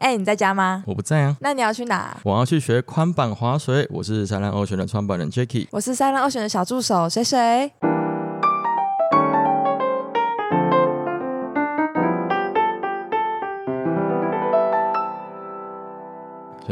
[0.00, 0.82] 哎、你在家吗？
[0.86, 2.16] 我不在啊，那你要去哪？
[2.24, 3.86] 我要去学宽板滑水。
[3.90, 5.68] 我是三浪二选的创办人 Jacky。
[5.70, 7.70] 我是三浪二选的小助手水水。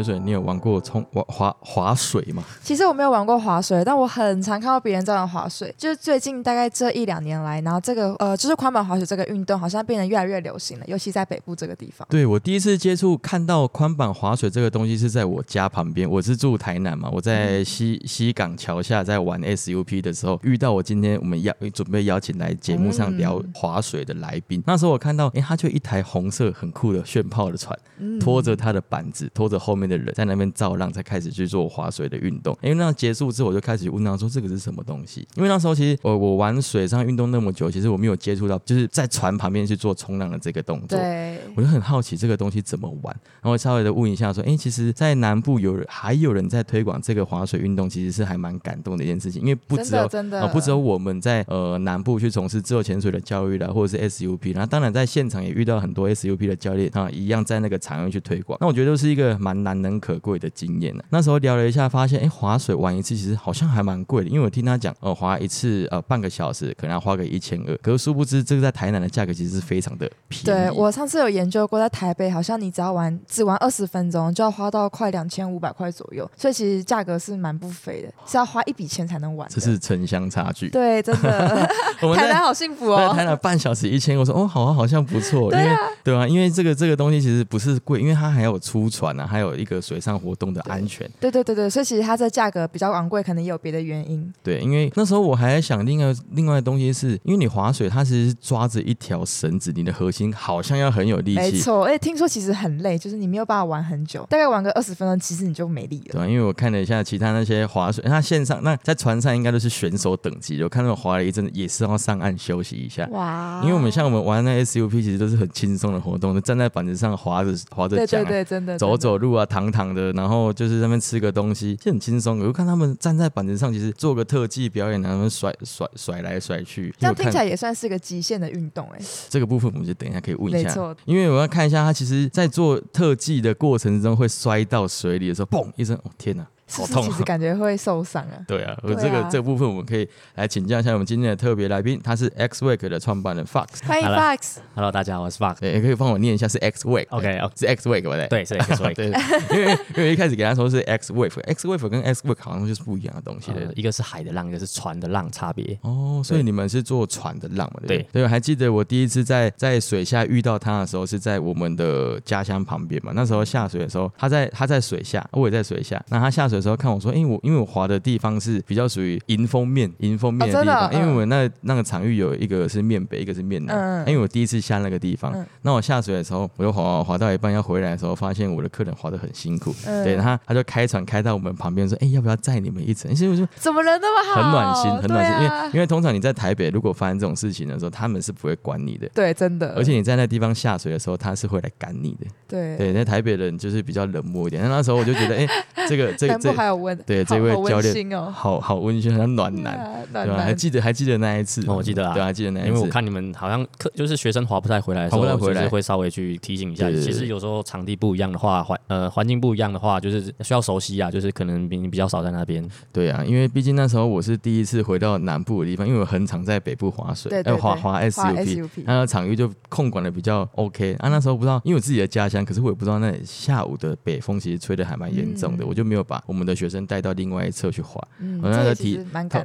[0.02, 2.42] 水水，你有玩过冲滑滑滑水吗？
[2.62, 5.74] 其实我没有玩过滑水，但我很常看到别人在玩滑水。
[5.76, 12.06] 就是最近大概这一两年来，然后这个呃，就是宽板滑水这个运动好像变得越来越流行了，尤其在北部这个地方。
[12.10, 24.62] 对我第一次接触看到宽板滑水这个东西是在我家旁边，我是住台南嘛，我在西西港桥下在玩 SUP 的时候，遇到我今天我们邀准备邀请来节目上聊滑水的来宾。
[24.66, 27.78] 那时候我看到，哎，他就一台红色很酷的炫炮的船，
[28.20, 32.56] 拖着他的板子，拖着后面的人在那边造浪，才开始去做划水的运动。
[32.62, 35.26] 因为那结束之后，我就开始问他说这个是什么东西？
[35.36, 40.98] 因为那时候其实我我玩水上运动那么久，其实我没有接触到就是在船旁边去做冲浪的这个动作。
[40.98, 58.58] 对，我就很好奇这个东西怎么玩，然后稍微的问一下说，哎、其实，在南部有人还有人在推广这个划水运动，其实是还蛮感动的一件事情，因为不真只有真的、啊，不只有我们在呃南部去从事自由潜水的教育啦，或者是 SUP，然后当然在现场也遇到很多 SUP 的教练啊，一样在那个场域去推广。
[58.60, 70.44] 那我觉得是一个蛮难能可贵的经验呢、那时候聊了一下，发现哎，划水玩一次其实好像还蛮贵的，因为我听他讲，呃，划一次呃半个小时可能要花个一千二，可是殊不知这个在台南的价格其实是非常的便宜。
[70.44, 79.48] 对我上次有研究过，在台北好像你只要玩只玩二十分钟，就要花到快两千五百块左右，所以其实价格是蛮不菲的，是要花一笔钱才能玩。
[79.50, 80.68] 这是城乡差距。
[80.68, 81.68] 对，真的，
[82.02, 82.96] 我们台南好幸福哦。
[82.96, 91.08] 在台南半小时一千，我说哦，好啊，好像不错，对啊因为对啊，因为这个这个东西其实不是贵，因为它还有出船啊，还有一个水上活动的安全。
[91.20, 94.32] 对对对对，所以其实它这价格比较昂贵，可能也有别的原因。
[94.42, 101.40] 对，因为那时候我还在想另外另外的东西是，因为你划水，它其实是抓着一条绳子，你的核心好像要很有力气。
[101.40, 106.12] 没错，而且听说其实很累，就是你没有办法玩很久，大概玩个二十分钟，其实你就没力了。
[106.12, 113.06] 对啊，因为我看了一下其他那些划水，那线上那在船上应该都是选手等级的，我看他们划了一阵，也是要上岸休息一下。
[113.12, 122.38] 哇，因为我们像我们玩那 SUP，其实都是很轻松的活动，就站在板子上划着划着桨、啊，对对对，真的走走路啊，躺躺的，然后就是在那边吃个东西，就很轻松。
[122.38, 126.94] 我就看他们站在板子上，其实做个特技表演，然后他们甩甩甩来甩去。
[126.98, 128.98] 这样听起来也算是个极限的运动哎。
[129.28, 137.06] 这个部分，我们就等一下可以问一下没错，因为我要看一下他其实在做特技的过程中会摔到水里的时候，嘣一声，哦天哪，好痛啊！
[137.06, 138.38] 是其实感觉会受伤啊。
[138.46, 145.60] 对啊，我这个这个部分我们可以来请教一下我们今天的特别来宾，他是 X Wake 的创办人 Fox，欢迎 Fox，Hello，大家好，我是 Fox。
[145.60, 147.06] 对，也可以帮我念一下是 X Wake。
[147.10, 148.26] OK，哦是 X Wake 对不对？
[148.28, 148.94] 对，是 X Wave。
[148.94, 153.50] 对，因为因为一开始给他说是 X Wave，X Wave 跟 X Wake 好像就是不一样的东西。
[153.74, 155.78] 一个是海的浪，一个是船的浪，差别。
[155.82, 157.80] 哦，所以你们是做船的浪嘛？
[157.80, 163.12] 对不对对对，我还记得我第一次在在水下遇到他的时候，是在我们的家乡旁边嘛。
[163.14, 166.02] 那时候下水的时候，他在他在水下，我也在水下。
[166.08, 173.76] 那他下水的时候看我说，因为我因为我滑的地方是比较属于迎风面迎风面的地方，因为嗯我们那那个场域有一个是面北，一个是面南。
[173.76, 179.74] 嗯因为我第一次下那个地方嗯，那我下水的时候，我就滑滑到一半要回来的时候，发现我的客人滑得很辛苦。
[179.86, 183.10] 嗯对，他他就开船开到我们旁边说，哎，要不要载你们一程？
[183.14, 184.42] 其实我说怎么人那么好？
[184.42, 185.44] 很暖心，很暖心。
[185.44, 189.08] 因为因为通常你在台北，如果发生这种事情的时候，他们是不会管你的。
[189.14, 192.26] 对，真的，而且你在那地方下水的时候，他是会来赶你的。
[192.46, 194.62] 对对，在台北人就是比较冷漠一点。
[194.62, 195.46] 那那时候我就觉得，哎、
[195.88, 200.42] 这个 这个还有温，对这位教练哦，好好温馨，很暖男，啊对吧？
[200.42, 201.62] 还，记得还记得那一次？
[201.66, 202.68] 哦我记得啊对，还记得那一次。
[202.68, 206.90] 因为我看你们好像课就是学生滑不太回来的时候，滑不太回来会稍微去提醒一下。
[206.90, 212.66] 其实有时候场地不一样的话，环呃环境不一样的话，就是需要熟悉啊，就是可能比你比较少在那边。
[212.92, 221.08] 对啊，因为毕竟那时候我是第一次回到南部的地方，因为我很常在北部滑水，对对对呃滑滑滑 SUP，SUP 那个场域就控管的比较 OK 啊。
[221.08, 228.00] 那时候不知道，因为我自己的家乡，可是我也不知道那里下午的北风其实吹的还蛮严重的，嗯我就没有把我们的学生带到另外一侧去滑。
[228.20, 228.98] 嗯，我那个提。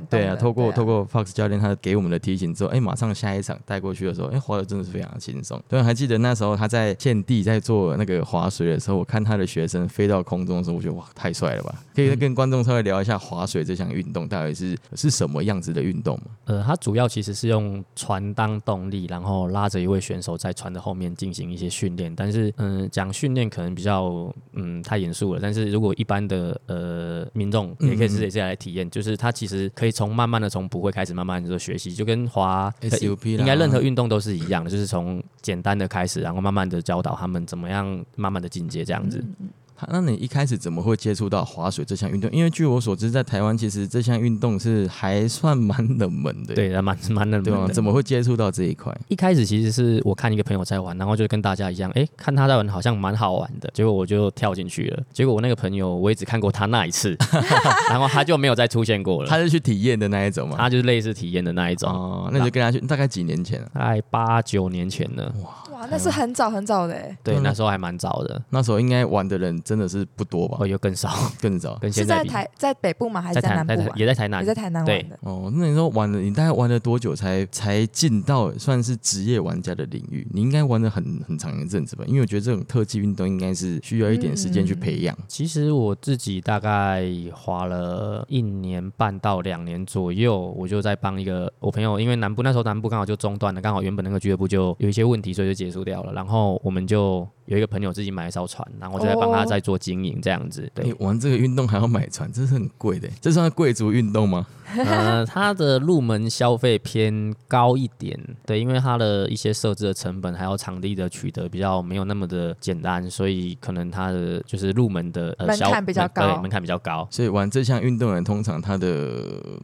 [0.09, 5.61] 对啊，透过透过过 Fox 教练他给我们的提醒之后，哎，马上下一场带过去的时候，哎，滑的真的是非常轻松。
[5.67, 11.75] 对，还记得那时候他在现地在做那个滑水的时候，我看他的学生飞到空中的时候，我觉得哇，太帅了吧！
[11.95, 16.23] 可以跟观众稍微聊一下滑水这项运动到底是是什么样子的运动吗？
[16.45, 22.13] 呃，它主要其实是用船当动力，然后拉着一位选手在船的后面进行一些训练。
[22.15, 25.39] 但是，嗯、讲训练可能比较嗯太严肃了。
[25.41, 39.23] 但是如果一般的呃民众也可以直接这样来体验，就是它其实可以从慢慢的从不会开始，慢慢的学习，就跟滑 SUP 应该任何运动都是一样的，就是从简单的开始，然后慢慢的教导他们怎么样慢慢的进阶这样子。
[39.23, 42.29] 他那你一开始怎么会接触到滑水这项运动？
[42.31, 47.67] 因为据我所知，在台湾其实这项运动是还算蛮冷门的，对，蛮蛮冷的。
[47.69, 48.95] 怎么会接触到这一块？
[49.07, 55.03] 一开始其实是我看一个朋友在玩，然后就跟大家一样，哎，看他在玩好像蛮好玩的，结果我就跳进去了。
[55.11, 57.17] 结果我那个朋友我也只看过他那一次，
[57.89, 59.29] 然后他就没有再出现过了。
[59.29, 60.55] 他是去体验的那一种嘛？
[60.57, 63.69] 他就是类似体验的那一种，哦，那你就跟他去，大概几年前啊？
[63.73, 65.31] 大概八九年前呢。
[65.43, 70.67] 哇，那是很早很早的哎，对，嗯那时候还蛮早的，那时候应该玩的人真的是不多吧哦，？
[70.67, 71.09] 有更少，
[71.41, 71.77] 更少。
[71.81, 72.29] 跟现在比。
[72.29, 73.21] 在台在北部吗？
[73.21, 73.99] 还是在台在台南部玩？
[73.99, 75.19] 也在台南也，在台南对玩的。
[75.21, 80.27] 哦，那你说玩了，你大概玩了多久才才进到算是职业玩家的领域？
[80.31, 82.03] 你应该玩了很很长一阵子吧？
[82.07, 85.17] 因为我觉得这种特技运动应该是需要一点时间去培养。
[85.27, 96.13] 其实我自己大概花了一年半到两年左右，我就在帮一个我朋友，因为南部那时候南部刚好就中断了，刚好原本那个俱乐部就有一些问题，所以就结束掉了。
[96.13, 100.69] 然后我们就有一个朋友自己买一艘船，然后我就在帮他哦在做经营这样子。
[100.73, 103.07] 对、，玩这个运动还要买船，这是很贵的。
[103.21, 104.47] 这算贵族运动吗？
[104.75, 117.07] 呃，它的入门消费偏高一点，对，因为它的一些设置的成本还有场地的取得比较没有那么的简单，所以可能它的就是入门的门槛比较高对门槛比较高。
[117.11, 119.23] 所以玩这项运动的人通常他的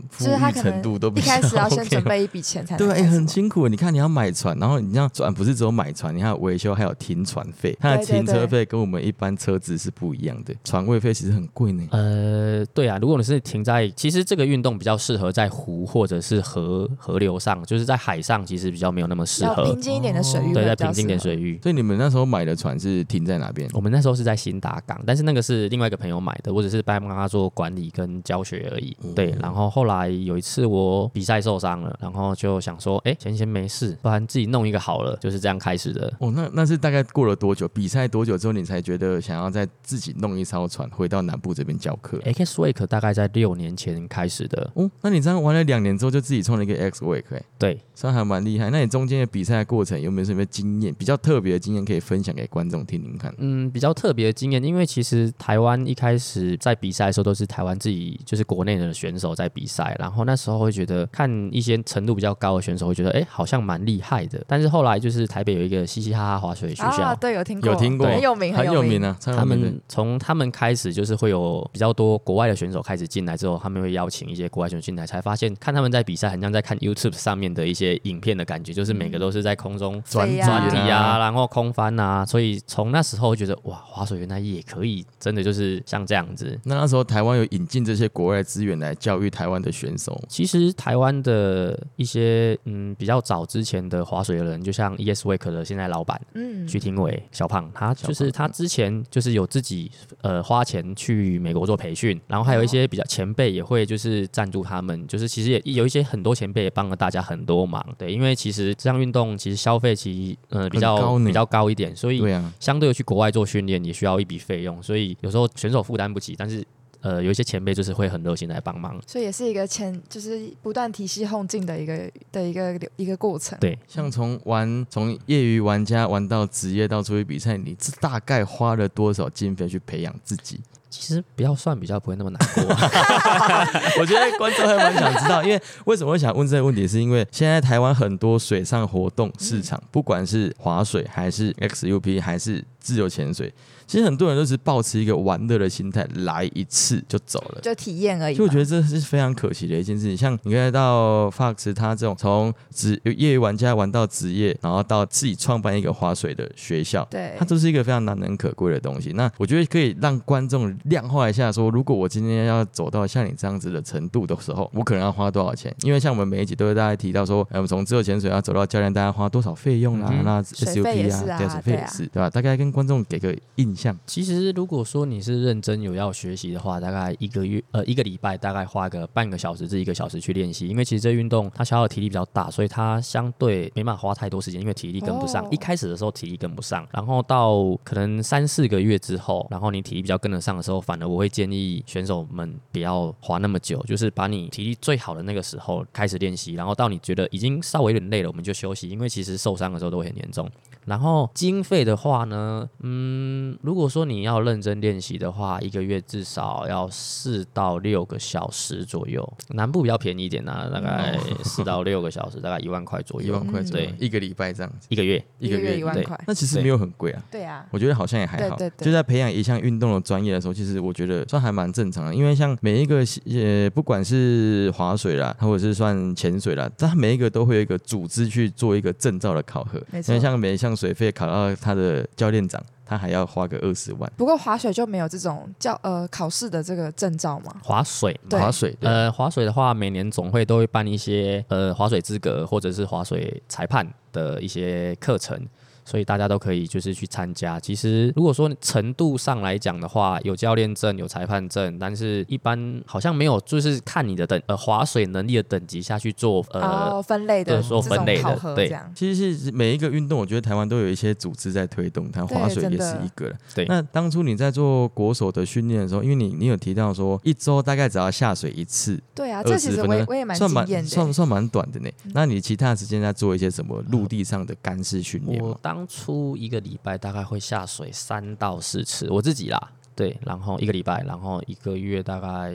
[0.09, 3.67] 富裕程度都比较一开始要先准备一笔钱才能对，哎、很辛苦。
[3.67, 7.75] 你看，你要买船，然后你这样转不是只有买船，你还有维修，还有停船费。
[7.79, 11.87] 它的停车费跟我们一般车子是不一样的，船位费其实很贵呢。
[11.91, 19.79] 呃，对啊，如果你是停在，其实这个运动比较适合在湖或者是河河流上，就是在海上，其实比较没有那么适合平。
[19.81, 21.17] 静一点的水域，对，在平静点。
[21.17, 21.57] 水域。
[21.63, 23.69] 所以你们那时候买的船是停在哪边？
[23.73, 28.95] 我们那时候是在新达港，但是那个是另外一个朋友买的，我只是帮他做管理跟教学而已。
[29.15, 36.11] 对，然后后来有一次我比赛受伤了，然后就想说，哎，闲闲没事，不然自己弄一个好了，就是这样开始的。
[36.19, 37.67] 哦，那那是大概过了多久？
[37.69, 48.69] 比赛多久之后，你才觉得想要再自己弄一艘船回到南部这边教课？X Wake 大概在六年前开始的，哦，那你这样玩了两年之后，就自己创了一个 X Wake，哎、对，算还蛮厉害。
[48.69, 53.33] 那你中间的比赛过程有没有什么经验，比较特别的经验可以分享给观众听听看？
[53.39, 67.03] 嗯，比较特别的经验，因为其实台湾一开始在比赛的时候都是台湾自己就是国内的选手在比赛，然后那时候会觉得看一些程度比较高的选手会觉得哎、诶好像蛮厉害的，但是后来就是台北有一个嘻嘻哈哈滑水学校。
[67.03, 68.05] 啊，对，有听过，有听过？
[68.05, 68.99] 很有名，很有名。
[68.99, 86.59] 啊，他们从他们开始就是会有比较多国外的选手开始进来之后，他们会邀请一些国外选手进来，才发现看他们在比赛，很像在看 YouTube 上面的一些影片的感觉，就是每个都是在空中转转体啊，啊，然后空翻啊，所以从那时候觉得哇，滑水原来也可以，真的就是像这样子。
[86.63, 90.19] 那那时候台湾有引进这些国外资源来教育台湾的选手。
[90.27, 99.91] 其实台湾的一些嗯比较早之前的滑水的人，就像 ES Wake 的现在老板嗯，徐廷伟小胖，他就是他之前就是有自己
[100.21, 112.21] 呃花钱去美国做培训，然后还有一些比较前辈也会就是赞助他们，就是其实也有一些很多前辈也帮了大家很多忙，对，因为其实这项运动其实消费其实呃比很高比较高一点，所以
[112.59, 116.65] 相对的去国外做训练也需要一笔费用，所以有时候选手负担不起，但是
[117.01, 118.99] 呃有一些前辈就是会很热心来帮忙。
[119.07, 123.57] 所以也是一个前，就是不断提携后进的一个的一个一个过程。
[123.59, 130.59] 对，像从玩从业余玩家玩到职业到出去比赛，你这大概花了多少经费去培养自己？
[130.89, 132.63] 其实不要算比较不会那么难过。
[134.01, 143.53] 我觉得观众还蛮想知道，因为为什么会想问这个问题，是因为现在台湾很多水上活动市场，不管是划水还是 XUP 还是自由潜水，
[143.89, 147.61] 其实很多人都是抱持一个玩乐的心态来一次就走了。
[147.61, 148.37] 就体验而已嘛。
[148.37, 150.15] 就我觉得这是非常可惜的一件事情。
[150.15, 159.11] 像你看到 Fox 他这种从职业余玩家玩到职业，然后到自己创办一个划水的学校，对他，都是一个非常难能可贵的东西。
[159.13, 165.73] 那我觉得可以让观众量化一下说如果我今天要走到像你这样子的程度的时候，我可能要花多少钱？
[165.81, 172.29] 因为像我们每一集都会大家提到说，我们，从自由潜水要走到教练，大家花多少费用啊、嗯那水费 SUP 啊，对，水费对啊也是，对吧？
[172.29, 173.97] 大概跟观众给个印象。
[174.05, 185.43] 其实如果说你是认真有要学习的话，大概一个月呃一个礼拜大概花个半个小时至一个小时去练习，因为其实这运动它消耗的体力比较大，所以它相对没办法花太多时间，因为体力跟不上。
[185.45, 200.49] 哦一开始的时候体力跟不上，然后到可能三四个月之后，然后你体力比较跟得上的时候，反而我会建议选手们不要花那么久，就是把你体力最好的那个时候开始练习，然后到你觉得已经稍微有点累了，我们就休息，因为其实受伤的时候都会很严重。
[200.85, 209.31] 然后经费的话呢，嗯，如果说你要认真练习的话，一个月至少要四到六个小时左右。
[209.49, 215.23] 南部比较便宜一点啊，大概四到六个小时，大概一万块左右一右，万块左右对，一个礼拜这样子，一个月。
[215.37, 217.23] 一个月一万块，那其实没有很贵啊。
[217.29, 222.15] 对啊，我觉得好像也还好，对对对就在培养一项运动的专业的时候，其实我觉得算还蛮正常的。
[222.15, 229.79] 因为像每一个呃，不管是划水啦，或者是算潜水啦，它每一个都会有一个组织去做一个证照的考核。
[229.91, 232.59] 没错因为像每一项水费考到他的教练长，
[232.89, 234.11] 他还要花个二十万。
[234.17, 237.53] 不过滑水就没有这种教呃考试的这个证照吗？
[237.63, 245.39] 划水嘛，对划水，呃，划水的话，每年总会都会办一些呃划水资格或者是划水裁判的一些课程。
[245.85, 247.59] 所以大家都可以就是去参加。
[247.59, 258.91] 其实如果说程度上来讲的话，有教练证、有裁判证，但是一般好像没有，就是看你的等呃划水能力的等级下去做呃、哦，分类的对说分类的考核对这样。
[258.95, 263.35] 其实是每一个运动，我觉得台湾都有一些组织在推动，它对划水也是一个了。
[263.55, 270.93] 对那当初你在做国手的训练的时候，因为你你有提到说一周大概只要下水一次，对啊，这二其实我也十分钟，我也蛮算蛮惊艳的欸。
[270.95, 271.89] 算算蛮短的呢。
[272.13, 275.49] 那你其他的时间在做一些什么陆地上的干式训练吗？
[275.49, 282.53] 我当当初一个礼拜大概会下水三到四次，我自己啦，对，然后一个礼拜，然后一个月大概，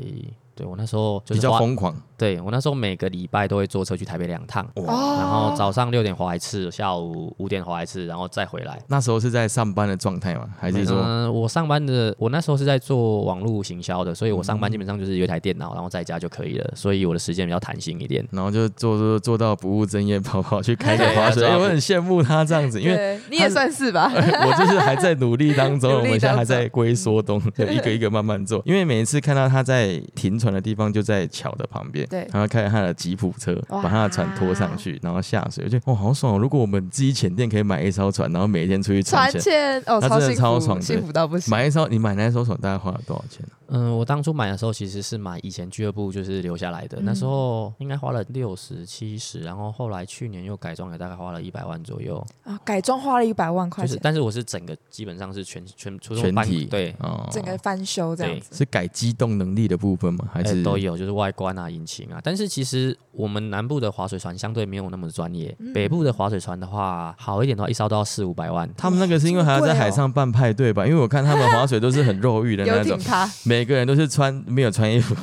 [0.54, 8.80] 对我那时候就比较疯狂对我那时候每个礼拜都会坐车去台北两趟，哇，然后早上六点滑一次，下午五点滑一次，然后再回来。
[8.86, 10.46] 那时候是在上班的状态吗？
[10.58, 18.24] 还是说嗯、我上班的，我那时候是在做网络行销的，所以我上班基本上就是有一台电脑，然后在家就可以了，所以我的时间比较弹性一点。
[18.30, 24.08] 然后就做做做到不务正业，跑跑去开个对滑水，做到哎我很羡慕他这样子，因为你也算是吧？
[24.14, 28.62] 我就是还在努力当中， 我们现在还在龟缩中，就一个一个慢慢做。
[28.64, 36.38] 因为每一次看到他在停船的地方就在桥的旁边，对然后开着他的吉普车把他的船拖上去，然后下水，我觉得哇好爽哦！
[36.38, 41.50] 如果我们自己潜店可以买一艘船，然后每天出去船潜，钱哦，那真的超幸福，超爽的幸福到不行。
[41.50, 52.24] 买一艘你买那艘船大概花了多少钱啊嗯，我当初买的时候其实是买以前俱乐部就是留下来的，那时候应该花了六十七十，然后后来去年又改装了，大概花了一百万左右。
[52.44, 56.94] 啊，改装花了一百万块就是，钱，但是我是整个基本上是全全全体对。
[57.00, 58.54] 哦，整个翻修这样子。
[58.54, 60.28] 是改机动能力的部分吗？
[60.34, 62.18] 还哎是都有，就是外观啊、引擎啊。
[62.22, 68.68] 但是其实我们南部的划水船相对没有那么专业，嗯北部的划水船的话，好一点的话，一艘都要四五百万。
[68.76, 70.84] 他们那个是因为还要在海上办派对吧？
[70.84, 72.98] 因为我看他们划水都是很肉欲的 那种，
[73.44, 75.14] 每个人都是穿没有穿衣服，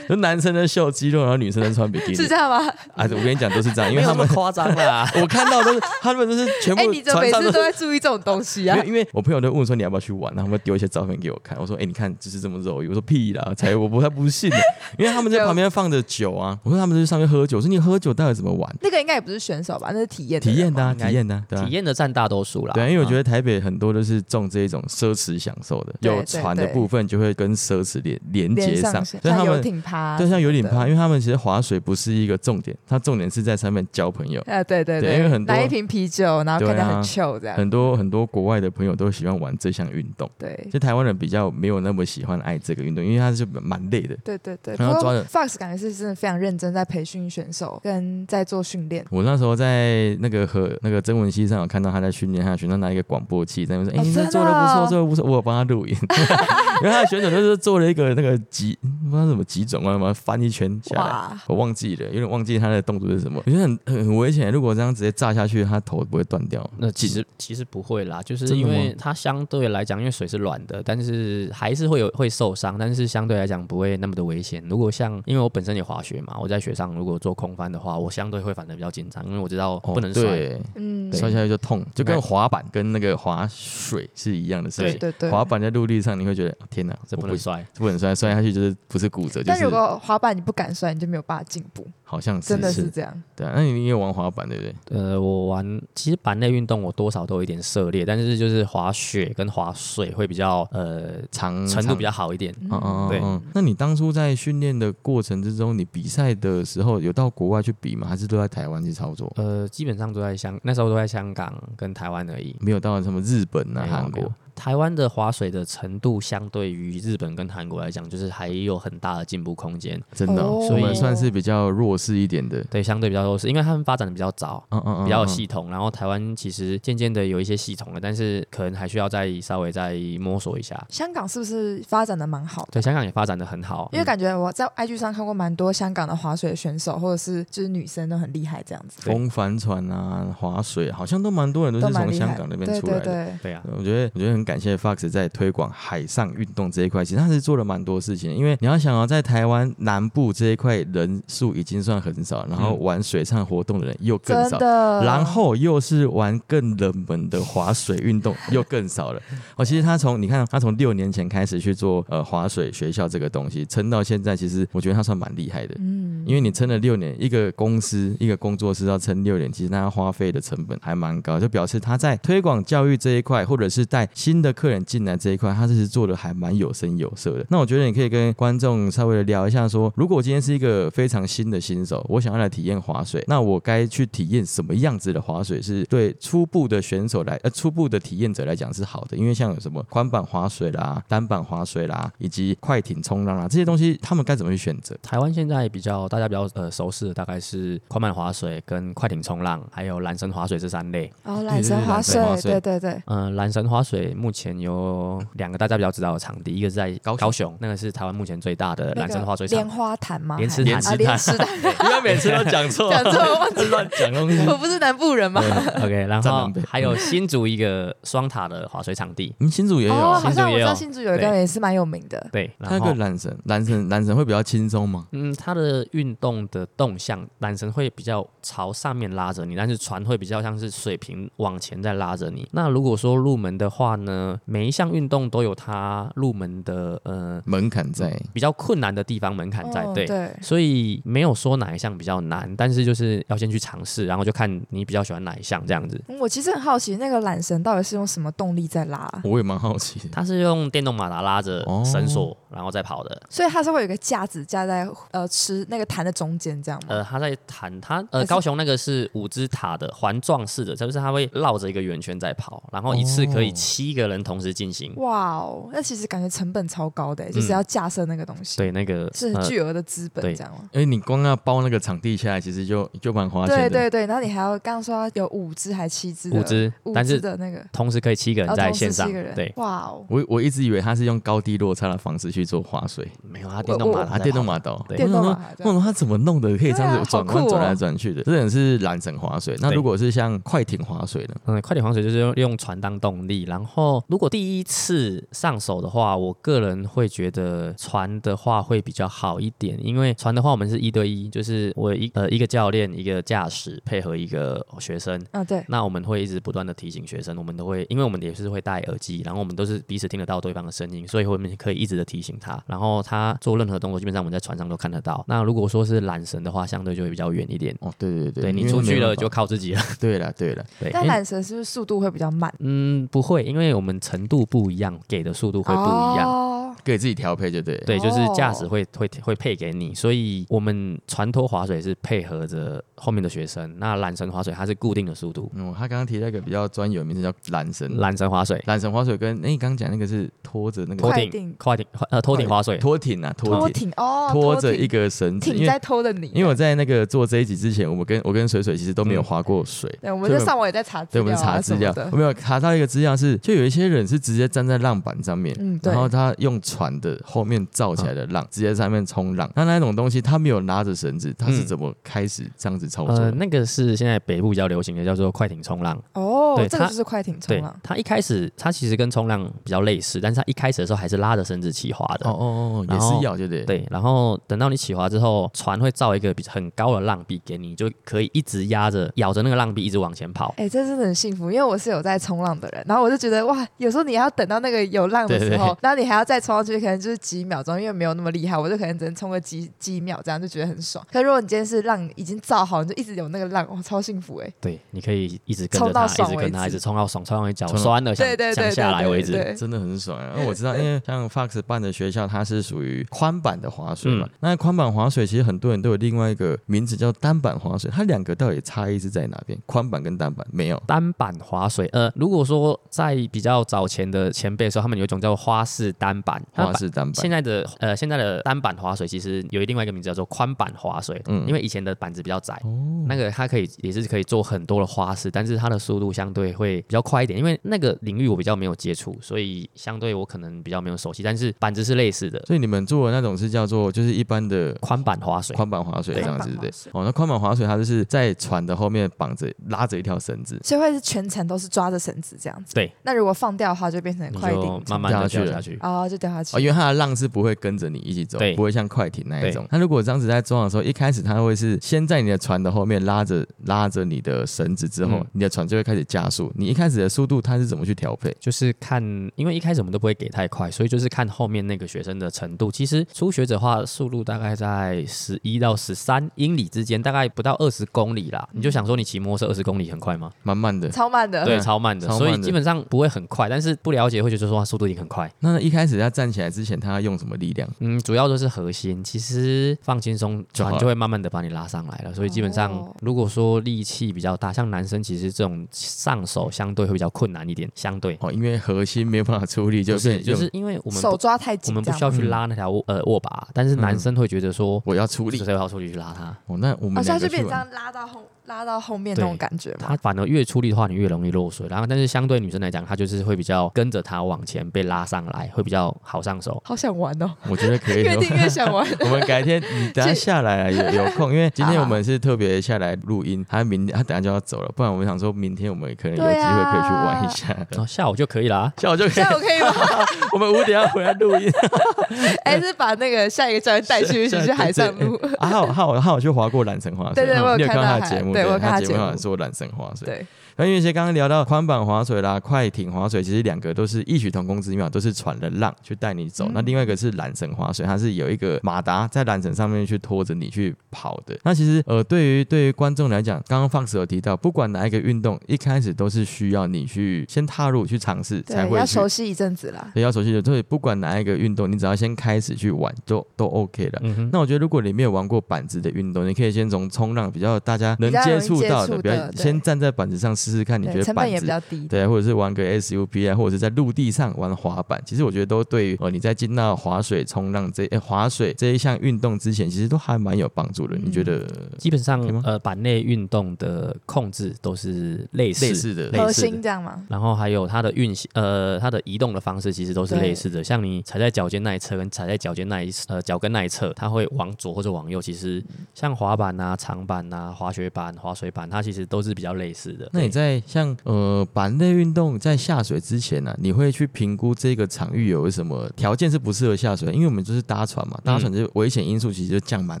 [0.08, 2.34] 就男生在秀肌肉，然后女生在穿比基尼是这。
[2.34, 2.66] 样吗？
[2.94, 5.06] 啊，我跟你讲都是这样，因为他们夸张啦。
[5.20, 7.30] 我看到都是他们都是全哎，部你怎么每。
[7.32, 8.88] 次都在注意这种东西啊因为？
[8.88, 14.56] 因为我朋友都问说你要不要去玩，然后他们丢一些照片给我看，我说哎、你看就是这么肉欲，我说屁啦，才我不太不信的，
[14.98, 18.76] 因为他们在旁边放着酒啊，我说他们在上面喝酒，我说你喝酒到底怎么玩？
[18.82, 19.90] 那个应该也不是选手吧？
[19.92, 22.74] 那是体验体验的、啊，体验的、啊，对吧、体验的占大多数啦。
[22.74, 34.42] 对啊，因为我觉得得台北很多都是重这一种奢侈享受的，有船的部分就会跟奢侈连连接上，所以他们艇趴，就像有点怕，因为他们其实划水不是一个重点，它重点是在上面交朋友。
[34.42, 34.52] 的。
[34.52, 37.56] 啊，对对对因为很多拿一瓶啤酒，然后看起来对啊很 chill 这样。
[37.56, 44.16] 很多很多国外的朋友都喜欢玩这项运动，对就台湾人比较没有那么喜欢爱这个运动，因为它是蛮累的。
[44.24, 49.04] 对对对，然后抓着 Fox 感觉是真的非常认真在培训选手，跟在做训练。
[49.10, 55.96] 我那时候在那个和那个曾文熙上有看到他在训练，他的选择拿一个广播器在那边说：“哎、哦你这做的不错，哦做的不错。”我有帮他录影，
[56.82, 61.38] 因为他的选手就是做了一个那个急不知道什么急转弯嘛，翻一圈下来。
[61.46, 63.42] 我忘记了，有点忘记他的动作是什么。
[63.46, 66.68] 我觉得很很很危险，如果这样直接炸下去，他头不会断掉。
[66.78, 74.62] 那其实其实不会啦，就是因为它相对来讲，因为水是软的，但是还是会有会受伤，但是相对来讲不会那么的危险。
[74.68, 80.22] 如果像因为我本身也滑雪嘛，我在雪上如果做空翻的话，我相对会反正比较紧张，因为我知道不能摔。
[80.22, 84.98] 哦，嗯，摔下去就痛，就跟滑板跟那个滑水是一样的事情。
[84.98, 85.30] 对对对。
[85.30, 93.22] 滑板在陆地上，你会觉得哦天哪，这不能摔，不能摔，摔下去就是不是骨折，就但如是果滑板你不敢摔，你就没有办法进步，好像是真的是这样。
[93.36, 93.52] 对啊。
[93.56, 94.74] 那你也有玩滑板对不对？
[94.90, 102.12] 呃，我玩其实板类运动我多少都有一点涉猎，但是就是滑雪跟滑水会比较呃长程度比较。
[102.12, 102.54] 好一点。
[102.60, 103.40] 嗯嗯对嗯。
[103.54, 108.06] 那你当初在训练的过程之中，你比赛的时候有到国外去比吗？
[108.06, 109.32] 还是都在台湾去操作？
[109.36, 112.54] 呃，基本上都在香，那时候都在香港跟台湾而已。
[112.60, 114.30] 没有到什么日本啊、韩国？
[114.62, 120.00] 台湾的划水的程度，相对于日本跟韩国来讲，就是还有很大的进步空间。
[120.14, 122.62] 真的哦、哦我们算是比较弱势一点的。
[122.70, 125.68] 对，相对比较弱势，因为他们发展的比较早，嗯嗯嗯，比较有嗯系统。
[125.68, 130.80] 然后台湾其实渐渐的有一些系统了，但是可能还需要再稍微再摸索一下。
[130.88, 132.68] 香港是不是发展的蛮好的？
[132.70, 143.00] 对，香港也发展的很好，因为感觉我在 IG 上看过蛮多香港的划水选手，或者是就是女生都很厉害这样子，风帆船啊、划水，好像都蛮多人都是从香港那边出来的。
[143.00, 148.36] 对对，对啊，我觉得，我觉得很感谢 Fox 在推广海上运动这一块，其实他是做了蛮多事情的。
[148.36, 155.04] 因为你要想哦，在台湾南部这一块人数已经算很少，然后嗯玩水上活动的人又更真少，的。
[155.04, 159.22] 然后又是玩更冷门的划水运动，又更少了。
[159.56, 165.74] 哦，其实他从你看，他从六年前开始去做呃划水学校这个东西，撑到现在，其实我觉得他算蛮厉害的。
[165.78, 177.46] 嗯，因为你撑了六年，一个公司一个工作室要撑六年，其实他花费的成本还蛮高，就表示他在推广教育这一块，或者是带新的客人进来这一块，他其实做的还蛮有声有色的。
[177.48, 194.96] 那我觉得你可以跟观众稍微的聊一下说如果我今天是一个非常新的新手，我想要来体验划水，那我该去体验什么样子的划水是对初步的选手来，呃，初步的体验者来讲是好的，因为像有什么宽板划水啦、单板划水啦，以及快艇冲浪啦这些东西，他们该怎么去选择？
[195.02, 201.12] 台湾现在比较大家比较呃熟悉的大概是宽板划水、跟快艇冲浪，还有缆绳划水这三类。
[201.22, 209.68] 然后缆绳滑对对对缆绳滑水，对对对，嗯、缆绳划水目前有两个大家比较知道的场地，一个是在高雄高雄，那个是台湾目前最大的那缆绳滑水场莲。
[209.68, 210.36] 花潭吗？
[210.36, 211.48] 莲池潭莲池潭，
[211.78, 214.38] 不要每次都讲错 讲错了，忘记乱讲东西。
[214.46, 215.42] 我不是南部人吗
[215.78, 219.34] ？OK，然后还有新竹一个双塔的滑水场地。
[219.40, 225.06] 嗯，新竹也有哦，啊，好像我知道新竹也有新竹有一个也是蛮有名的，对，它那然后个缆绳，缆绳，缆绳会比较轻松吗？
[225.12, 232.46] 嗯，它的运动的动向，缆绳会比较朝上面拉着你，但是船会比较像是水平往前在拉着你。
[232.52, 234.11] 那如果说入门的话呢，
[234.44, 240.04] 每一项运动都有它入门的呃门槛在，比较困难的地方门槛在，对。
[240.04, 246.00] 哦对，所以没有说哪一项比较难，但是就是要先去尝试，然后就看你比较喜欢哪一项这样子。
[246.08, 249.20] 嗯我其实很好奇，那个缆绳到底是用什么动力在拉啊？
[249.24, 250.00] 我也蛮好奇。
[250.12, 253.22] 它是用电动马达拉着哦绳索，然后再跑的。
[253.28, 256.86] 所以它是会有一个架子架在呃池那个潭的中间，这样吗？
[256.90, 264.92] 呃，它在弹它呃高雄那个是五支塔的环状式的，就是它会绕着一个圆圈在跑，然后一次可以哦七个人同时进行。
[264.96, 270.68] 哇哦，那其实感觉成本超高的，就是嗯要架设那个东西，，对，那个是巨额的资本对这样吗？
[270.72, 273.68] 哎，你光要包那个场地下来，其实就就蛮花钱的。
[273.68, 287.26] 对对对，然后你还要刚刚说要有五只还七只的五只五，但是只的那个同时可以七个人在线上七个人，对，哇哦，我我一直以为他是用高低落差的方式去做划水，没有他电动马我达啊，电动马达，对电动马我达这样想说他怎么弄的可以这样子转
[287.60, 288.22] 来转去的？
[288.22, 289.56] 这种是缆绳划水。
[289.60, 291.34] 那如果是像快艇划水呢？
[291.46, 315.24] 嗯，快艇划水就是用用船当动力，然后如果第一次上手的话，我个人会觉得船的话会比较好一点，因为船的话我们是一对一，就是我一呃一个教练一个驾驶配合一个学生，啊对，那我们会一直不断的提醒学生，我们都会，因为我们也是会戴耳机，然后我们都是彼此听得到对方的声音，所以我们可以一直的提醒他，然后他做任何动作，基本上我们在船上都看得到。
[315.26, 317.76] 那如果说是缆绳的话，相对就会比较远一点。
[317.80, 319.82] 哦，对对对，对你出去了就靠自己了。
[320.00, 322.52] 对了对了，对，但缆绳是不是速度会比较慢？
[322.60, 326.41] 嗯，不会，因为我我们程度不一样，给的速度会不一样。
[326.82, 327.76] 哦，可以自己调配就对。
[327.86, 351.92] 对，就是驾驶哦会会会配给你，所以我们船拖划水是配合着后面的学生，那缆绳划水它是固定的速度，嗯，他刚刚提到一个比较专有名字叫缆绳，缆绳划水、缆绳划水跟哎，你刚刚讲那个是拖着那个拖艇快艇、快艇、呃拖艇划水，拖艇啊，拖拖艇艇哦，拖着一个绳子，因为艇在拖着你，因为我在那个做这一集之前，我们跟我跟水水其实都没有划过水，对，我们在上网也在查资对，我们查资料。
[352.10, 355.92] 我们有查到一个资料是，就有一些人是直接站在浪板上面，嗯对。
[355.92, 359.50] 然后他用船的后面造起来的浪，直接在上面冲浪。
[359.54, 366.00] 那那种东西，他没有拉着绳子，他是嗯怎么开始这样子操作呃，那个是现在北部比较流行的，叫做快艇冲浪。
[366.14, 372.28] 哦，对这个就是快艇冲浪，，它一开始它其实跟冲浪比较类似，但是它一开始的时候还是拉着绳子起滑的。
[372.28, 373.64] 哦哦哦，也是要，对不对？
[373.64, 380.54] 对，然后等到你起滑之后，船会造一个比很高的浪壁给你，就可以一直压着咬着那个浪壁一直往前跑。
[380.56, 391.04] 哎、这真的很幸福，因为我是有在冲浪的人，然后我就觉得哇，有时候你要等到那个有浪的时候，对对然后你还要再冲上去，可能就是几秒钟，因为没有那么厉害，我就可能只能冲个几几秒，这样就觉得很爽。
[391.10, 396.80] 可如果你今天是浪已经造好，你就一直有那个浪，哇，超幸福哎、对，你可以一直跟一直跟跟他一直止。
[396.80, 399.32] 冲到爽，冲到你脚酸了，想对对对想下来为止。
[399.32, 400.32] 对对真的很爽啊！
[400.36, 404.26] 因为我知道，因为像 Fox 办的学校，它是属于宽板的滑水嘛。
[404.26, 409.58] 嗯那宽板滑水其实很多人都有另外一个名字叫单板滑水，它两个到底差异是在哪边？
[409.66, 410.82] 宽板跟单板没有。
[410.86, 435.56] 单板滑水，呃，如果说在比较早前的前辈的时候，他们有一种叫花式单板，那花式单板现在的呃现在的单板滑水其实有另外一个名字叫做宽板滑水，嗯因为以前的板子比较窄，哦，那个它可以也是可以做很多的花式，但是它的速度相对会比较快一点，因为那个领域我比较没有接触，所以相对我可能比较没有熟悉，但是板子是类似的所以你们做的那种是叫做就是一般的宽板滑水。
[435.56, 442.74] 宽板滑水这样子，对哦，那宽板滑水它就是在船的后面绑着拉着一条绳子，所以会是全程都是抓着绳子这样子。
[442.74, 445.78] 对，那如果放掉的话，就变成快艇就，慢慢的掉下去了掉下去。
[445.80, 446.41] 哦，就掉下去。
[446.52, 449.66] 哦，因为它的浪是不会跟着你一起走对，不会像快艇那一种。
[449.70, 456.52] 那如果这样子在装的时候，一开始它会是先在你的船的后面拉着拉着你的绳子之后，嗯你的船就会开始加速。
[456.54, 458.34] 你一开始的速度它是怎么去调配？
[458.40, 459.02] 就是看，
[459.36, 462.70] 因为一开始我们都不会给太快，所以就是看后面那个学生的程度。
[462.70, 468.48] 其实初学者的话，速度大概在十一到十三英里之间，大概不到二十公里啦。
[468.52, 470.30] 你就想说，你骑摩托车二十公里很快吗？
[470.42, 470.88] 慢慢的。
[470.88, 473.48] 超慢的，对，超慢的，慢的所以基本上不会很快。
[473.48, 475.30] 但是不了解会觉得说哇速度已经很快。
[475.40, 477.68] 那一开始要站起来之前，他要用什么力量？
[477.80, 482.14] 嗯，主要都是核心，其实放轻松，就好了船就会慢慢的把你拉上来了。
[482.14, 495.62] 所以基本上哦，如果说力气比较大，像男生其实这种上手相对会比较困难一点，相对哦，因为核心没有办法出力，就就是就是因为我们手抓太紧我，们不需要去拉那条握呃握把，但是男生会觉得说，我要出力所以我。
[495.62, 496.36] 要出力去拉它。
[496.46, 497.32] 哦，那我哦，们所以它就。
[497.32, 499.96] 变成这样拉到后拉到后面那种感觉嘛它。
[499.96, 501.66] 反而越出力的话，你越容易落水。
[501.68, 506.60] 然后，但是相对女生来讲，她就是会比较跟着它往前被拉上来，会比较好上手。
[506.64, 508.02] 好想玩哦，我觉得可以。
[508.02, 508.86] 越听越想玩。
[509.00, 517.46] 我们改天你等下下来啊有有空，因为今天我们是特别下来录音，他明他等下就要走了，不然我们想说明天我们可能有机会可以去玩一下。
[517.70, 518.72] 然后下午就可以啦。
[518.76, 519.72] 下午就可以下午可以吗？
[520.32, 521.50] 我们五点要回来录音。
[522.44, 525.16] 哎，是把那个下一个教练带去一起去海上录。
[525.38, 530.06] 啊，还有还有还有去滑过缆绳滑水，对对我有你有看看到他的节目，对我有看他节目他节目上说缆绳滑水。
[530.06, 536.46] 对，那因为些刚刚聊到宽板划水啦、快艇划水，其实两个都是异曲同工之妙，都是船的浪去带你走。
[536.48, 541.38] 嗯那另外一个是缆绳划水，它是有一个马达在缆绳上面去拖着你去跑的。
[541.44, 549.90] 那其实呃，对于对于观众来讲，刚刚 Fox 有提到，不管哪一个运动，一开始都是需要你去先踏入去尝试，才，会熟悉一阵子啦。
[549.94, 553.98] 对，要熟悉的，所以不管哪一个运动，你只要先开始去玩，都都 OK 的。
[554.02, 561.86] 嗯，那我觉得，如果你没有玩过板子的运动，你可以先从冲浪比较大家能接触到的比较先站在板子上试试看，你觉，得板成本也比子较低。
[561.88, 570.96] 对，或者是玩个 SUP 啊，或者是在陆地上玩滑板，其实我觉得都对于呃你在进到滑水、冲浪这、呃滑水这一项运动之前，其实都还蛮有帮助的。
[570.96, 571.46] 你觉得
[571.78, 576.04] 基本上呃板内运动的控制都是类似类似的？
[576.18, 577.04] 核类似的心这样吗？
[577.08, 580.62] 然后还有它的运行，呃，它的移动的方式其实都是对类似的。
[580.64, 585.20] 像你踩在脚尖那一侧跟踩在脚尖那一呃脚跟那一侧，它会往左或者往右。
[585.20, 585.62] 其实
[585.94, 590.08] 像滑板啊、长板啊、滑雪板、滑水板，它其实都是比较类似的。
[590.12, 597.12] 那你对在像呃板类运动在下水之前呢、你会去评估这个场域有什么条件是不适合下水？
[597.12, 600.00] 因为我们就是搭船嘛，搭船就危险因素其实就降蛮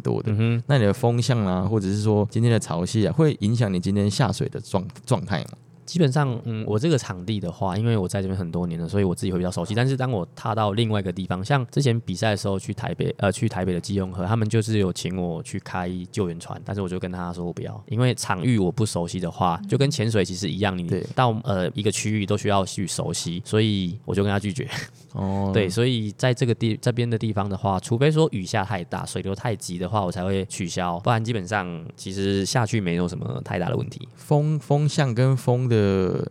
[0.00, 0.32] 多的。
[0.36, 5.50] 嗯，那你的风向啊，或者是说今天的潮汐啊，会影响你今天下水的状状态吗？
[5.84, 9.74] 基本上，嗯，我这个场地的话，因为我在这边很多年了，所以我自己会比较熟悉。
[9.74, 24.68] 但是当我踏到另外一个地方，像之前比赛的时候去台北，呃，去台北的基隆河，他们就是有请我去开救援船，但是我就跟他说我不要，因为场域我不熟悉的话，就跟潜水其实一样，你对到呃一个区域都需要去熟悉，所以我就跟他拒绝。
[25.12, 34.08] 哦， 对，所以在这个地这边的地方的话，除非说雨下太大、水流太急的话，我才会取消，不然基本上其实下去没有什么太大的问题。
[34.16, 35.73] 风风向跟风的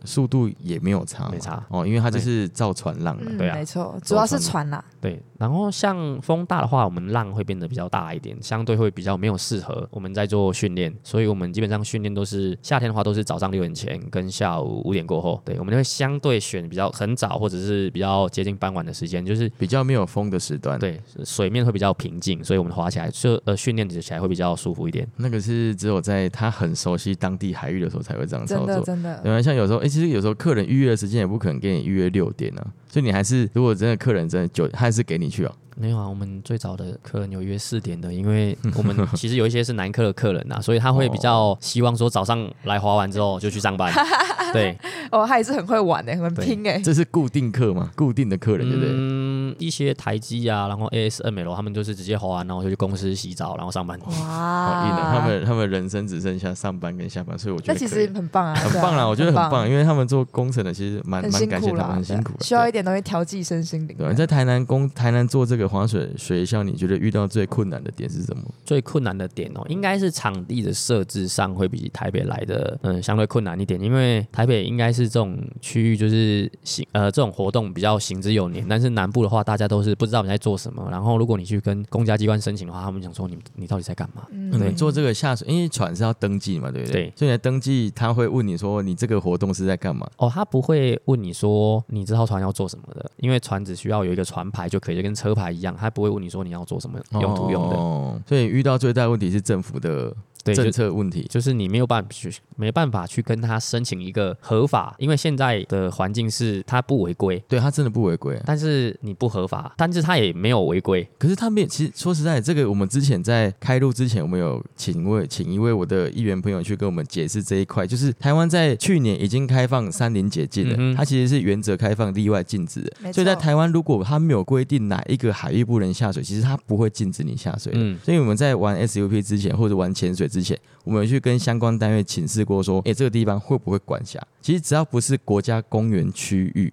[0.04, 3.22] 速度也没有差，没差哦，因为它就是造船浪嘛。
[3.26, 4.84] 嗯，对啊没错，主要是船啦。
[5.00, 25.06] 对，然后像风大的话，我们浪会变得比较大一点，相对会比较没有适合我们在做训练，所以我们基本上训练都是夏天的话都是早上六点前跟下午五点过后，对，我们会相对选比较很早或者是比较接近傍晚的时间，就是比较没有风的时段，，对水面会比较平静，所以我们滑起来就呃训练起来会比较舒服一点。
[25.16, 28.84] 那个是只有在他很熟悉当地海域的时候才会这样操真的作。
[28.84, 35.52] 真的，对啊，像有时候，哎、其实有时候客人预约的时间也不可能给你预约六点啊，所以你还是如果真的客人真的九，他还是给你去啊。
[35.76, 43.92] 没有啊，我们最早的客人有约四点的，因为 我们其实有一些是男客的客人呐、所以他会比较希望说早上来滑完之后就去上班。
[44.54, 44.78] 对，
[45.12, 46.78] 哦，他也是很会玩的，很对拼哎。
[46.78, 48.90] 这是固定客嘛，固定的客人，对不对？
[48.92, 53.98] 嗯，一些台积啊，然后 ASML 他们就是直接滑完，然后就去公司洗澡，然后上班。
[54.00, 54.96] 好硬啊！
[54.96, 63.96] 哇，他们他们人生只剩下上班跟下班，所以我觉得那其实很棒啊，很棒啊我觉得很棒，因为他们做工程的其实蛮蛮感谢他们，苦啦，很辛苦的，需要一点东西调剂身心灵。
[63.96, 68.42] 对，你在台南工台南做这个滑水学校，你觉得遇到最困难的点是什么？
[68.64, 84.22] 最困难的点哦，应该是场地的设置上会比台北来的嗯相对困难一点，因为台北应该是这种区域就是行呃这种活动比较行之有年，但是南部的话大家都是不知道你在做什么，然后如果你去跟公家机关申请的话，他们想说你你到底在干嘛？
[84.30, 87.04] 嗯你做这个下水，因为船是要登记嘛，对不对？
[87.04, 90.08] 对所以你来登记，他会问你说你这个活动是在干嘛？
[90.16, 97.76] 哦，他不会问你说你这艘船要做什么的，因为船只需要有一个船牌就可以，就跟车牌一样，他不会问你说你要做什么用途用的。
[97.76, 101.26] 哦，所以遇到最大的问题是政府的对，政策问题。
[101.30, 111.06] 就是你没有办法去没办法去跟他申请一个合法，因为现在的环境是他不违规，对他真的不违规、啊，但是你不合法，但是他也没有违规。
[111.18, 123.12] 可是他没有其实说实在，这个我们之前在开录之前，我们有请一位请一位我的议员朋友去跟我们解释这一块，就是台湾在去年已经开放山林解禁了，嗯它其实是原则开放，例外禁止的。
[123.12, 127.78] 所以在台湾，如果他没有规定哪一个海域不能下水，其实他不会禁止你下水的。
[127.80, 134.20] 嗯所以我们在玩 SUP 之前或者玩潜水之前，我们有去跟相关单位请示过，说，诶，这个地方会不会管辖？
[134.42, 136.72] 其实只要不是国家公园区域。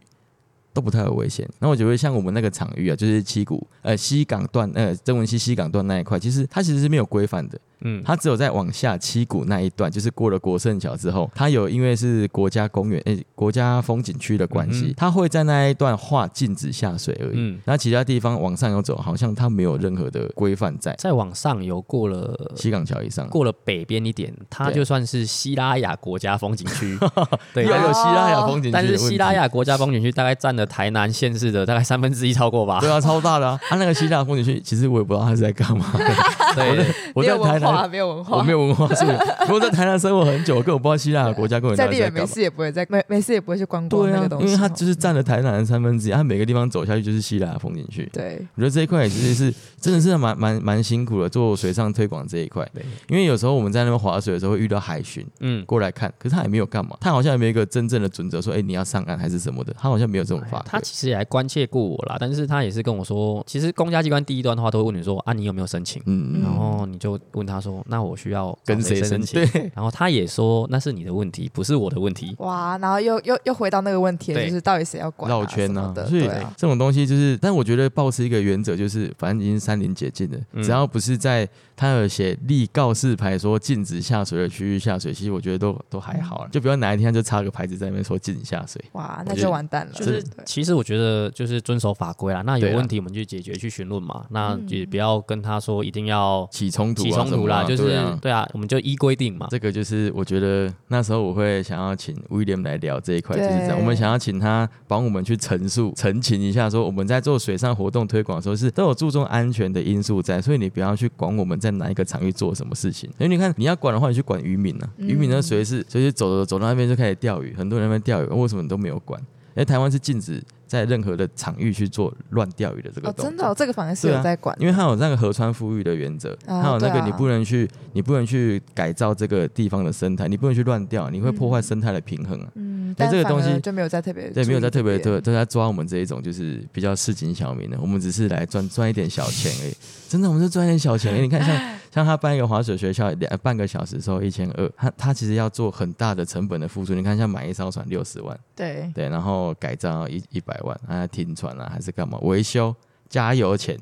[0.73, 1.47] 都不太有危险。
[1.59, 17.33] 那我觉得像我们那个场域啊，就是七股呃西港段呃曾文溪西港段那一块，其实它其实是没有规范的，嗯，它只有在往下七股那一段，就是过了国胜桥之后，它有因为是国家公园诶、国家风景区的关系嗯，它会在那一段画禁止下水而已。
[17.35, 22.51] 嗯，那其他地方往上游走，好像它没有任何的规范在再往上游过了。
[22.55, 23.27] 西港桥以上。
[23.29, 26.97] 过了北边一点，它就算是西拉雅国家风景区，
[27.53, 32.79] 对，又有西拉雅风景区但，是西拉雅国家风景区大概占了台南县市的大概三分之一超过吧？
[32.79, 33.59] 对啊，超大的啊！
[33.69, 35.85] 它那个西拉雅风景区，其实我也不知道他是在干嘛。
[36.55, 39.17] 对，我没在台南没有文化，我没有文化素养，
[39.49, 42.25] 我在台南生活很久，我根本不知道希腊的国家公园在地人没。
[42.31, 48.09] 事也不会在没没事也不会去观光对啊那个，东西，因为它就是占了台南的三分之一，它每个地方走下去就是希腊的风景区。
[48.13, 52.65] 对，我觉得这一块其实是真的是蛮蛮蛮辛苦的，做水上推广这一块。
[52.73, 60.63] 对因为有时候我们在那边划水的时候会遇到海巡嗯，过来看，可是他也没有干嘛，他好像也没有一个真正的准则说，哎、你要上岸还是什么的，他好像没有这种法。
[60.67, 66.01] 他其实也还关切过我啦，但是他也是跟我说，其实公家机关第一段的话都会问你说啊，你有没有申请？
[66.05, 69.45] 嗯，嗯然后你就问他说，那我需要跟谁申申请？
[69.45, 72.35] 对，然后他也说那是你的问题，不是我的问题。
[72.39, 86.49] 哇，然后又又又回到那个问题，就是到底谁要管啊绕圈呢、啊，所以对啊，这种东西就是，但我觉得保持一个原则，就是反正已经山林解禁了，嗯只要不是在他有写立告示牌说禁止下水的区域下水，其实我觉得都都还好了。
[86.51, 88.83] 就不要哪一天就插个牌子在那边说禁止下水。
[88.93, 99.47] 哇，那就完蛋了，就是对其实我觉得就是遵守法规啦，那有问题我们就解决去询问嘛，那嗯也不要跟他说一定要起冲突、啊，起冲突啦，啊就是对啊对啊，我们就依规定嘛。
[99.49, 103.79] 这个就是我觉得那时候我会想要请威廉来聊这一块，就是这样。
[103.79, 113.09] 我们想要请他帮我们去陈述、澄清一下，说我们在做水上活动推广的时候是都有注重安全的因素在，所以你不要去管我们在哪一个场域做什么事情。
[113.19, 119.21] 因为你看你要管的话，你去管渔民啊，嗯渔民呢随时随时走走走到那边就开始钓鱼，很多人在那边钓鱼，为什么你都没有管？
[119.55, 123.13] 因为台湾是禁止在任何的场域去做乱钓鱼的这个哦。
[123.17, 132.47] 真的、哦，这个反而是有在管，因为它有那个河川富裕的原则，啊还有那个你不能去，你不能去改造这个地方的生态，你不能去乱钓，你会破坏生态的平衡啊。
[132.55, 139.73] 嗯，但这个东西而就没有在特别对，没有在特别对都都在抓我们这一种就是比较市井小民的，我们只是来赚赚一点小钱而已。
[140.07, 141.21] 真的，我们是赚一点小钱而已。
[141.21, 146.93] 你看像像他办一个滑水学校，两半个小时收一千二，他他其实要做很大的成本的付出。
[146.93, 152.73] 你看像买一艘船六十万，对对，然后改造一一百万，还要停船啊，还是干嘛维修、
[153.09, 153.77] 加油钱。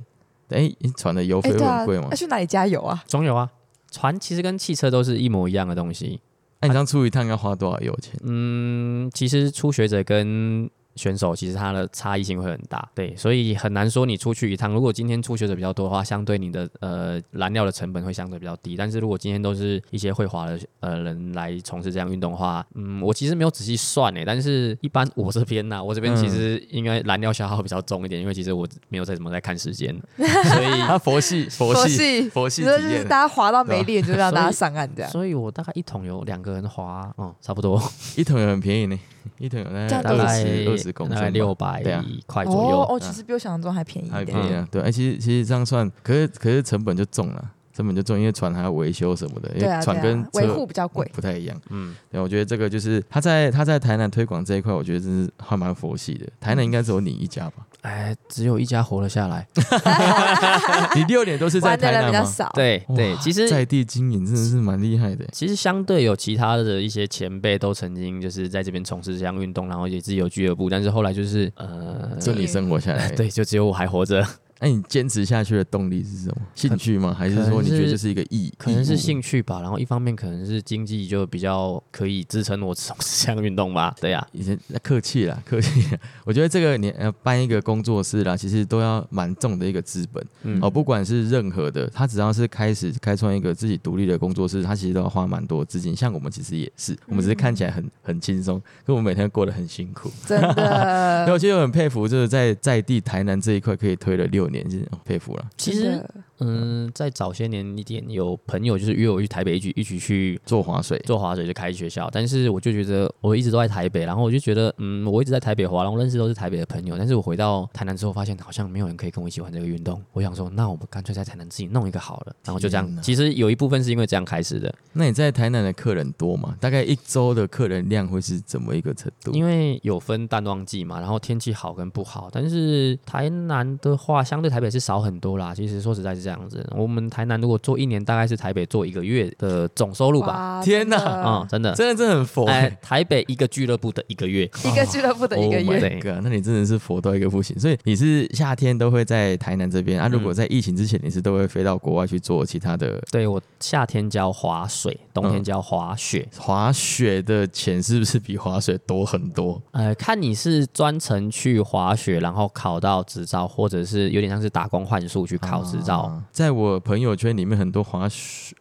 [0.49, 2.15] 哎，船的油费会很贵吗要？
[2.15, 3.03] 去哪里加油啊？
[3.05, 3.47] 总有啊，
[3.91, 6.19] 船其实跟汽车都是一模一样的东西。
[6.61, 8.19] 那、你这样出一趟要花多少油钱？
[8.23, 10.67] 嗯，其实初学者跟
[10.99, 18.75] 选手其实它的差异性会很大，对，所以很难说你出去一趟，如果今天初学者比较多的话，相对你的呃燃料的成本会相对比较低。
[18.75, 35.09] 但是如果今天都是一些会滑的呃人来从事这样运动的话，嗯，我其实没有仔细算诶，但是一般我这边呢、我这边其实应该燃料消耗比较重一点，因为其实我没有在怎么在看时间， 所以他佛系，佛系，佛系佛系就是，大家滑到没力，就让大家上岸这样。
[35.09, 37.81] 所以我大概一桶油两个人滑，嗯，差不多。
[38.17, 38.99] 一桶也很便宜呢，
[39.39, 42.81] 一桶有大概二大概十二十公大升吧，概六百对啊块左右。
[42.81, 44.17] 哦哦，其实比我想象中还便宜一点。
[44.19, 44.67] 还便宜啊。
[44.71, 51.09] 对，哎、其实其实这样算，可是可是成本就重了，成本就重，因为船还要维修什么的，因为船跟维车护比较贵。
[51.13, 51.57] 不太一样。
[51.69, 56.27] 嗯，对，我觉得这个就是他在他在台南推广这一块，我觉得真是还蛮佛系的。
[56.41, 57.65] 台南应该只有你一家吧？
[57.83, 59.47] 哎，只有一家活了下来。
[60.93, 62.07] 你六年都是在台南吗？
[62.09, 65.25] 比较少，对对，其实在地经营真的是蛮厉害的。
[65.31, 74.21] 其实相对有其他的一些前辈都曾经就是在这边从事这项运动，然后也自己有俱乐部，但是后来就是呃，就你生活下来， 对，就只有我还活着，
[74.61, 76.35] 那你坚持下去的动力是什么？
[76.53, 77.15] 兴趣吗？
[77.17, 78.53] 还是说你觉得这是一个义？
[78.57, 85.87] 可能是兴趣吧，然后一方面可能是经济就比较可以支撑我从事这项运动吧，对呀、以前客气啦，客气。
[86.25, 95.95] 我觉得这个你呃办一个工作室啦，其实都要蛮重的一个资本、嗯哦，不管是任何的，他只要是开始开创一个自己独立的工作室，他其实都要花蛮多资金。
[95.95, 100.11] 像我们其实也是，我们只是看起来很很轻松，可我们每天过得很辛苦。
[100.25, 101.33] 真的 所以。
[101.33, 105.45] 我其实我很佩服，就是在在地台南这一块可以推了六年，就是、哦、佩服了。
[105.57, 106.03] 其实
[106.39, 112.09] 嗯，在早些年一点，有朋友就是约我去台北一起一起去做划水，做滑水，就开学校。
[112.11, 116.97] 但是我就觉得我一直都在台北，然后我就觉得，嗯，我一直在台北滑，然后认识都是台北的朋友。
[116.97, 120.01] 但是我回到台南之后，发现好像没有人可以跟我一起玩这个运动。
[120.13, 122.35] 我想说，那我们干脆在台南自己弄一个好了。
[122.45, 126.55] 然后就这样，其实有一部分是因为这样开始的，那你在台南的客人多吗？
[126.61, 129.31] 大概一周的客人量会是怎么一个程度？
[129.33, 132.29] 因为有分淡旺季嘛，然后天气好跟不好。
[132.31, 135.53] 但是台南的话，相对台北是少很多啦。
[135.53, 140.61] 其实说实在是这样子，我们台南如果做一年，大概是台北做一个月的总收入吧。
[140.63, 141.73] 天哪啊、真的。
[141.73, 146.21] 真的真的很佛、哎欸。，台北一个俱乐部的一个月，一个俱乐部的一个 Oh 月 god！
[146.23, 147.59] 那你真的是佛到一个不行。
[147.59, 150.07] 所以你是夏天都会在台南这边啊？
[150.07, 156.27] 如果在疫情之前，你是都会飞到国外去做其他的对我夏天教滑水，冬天嗯教滑雪。
[156.37, 159.61] 滑雪的钱，是不是比滑水多很多？
[159.71, 165.99] 呃，看你是专程去滑雪，然后考到执照，或者是有点像是打工换宿去考执照。
[166.01, 168.07] 啊在我朋友圈里面，很多滑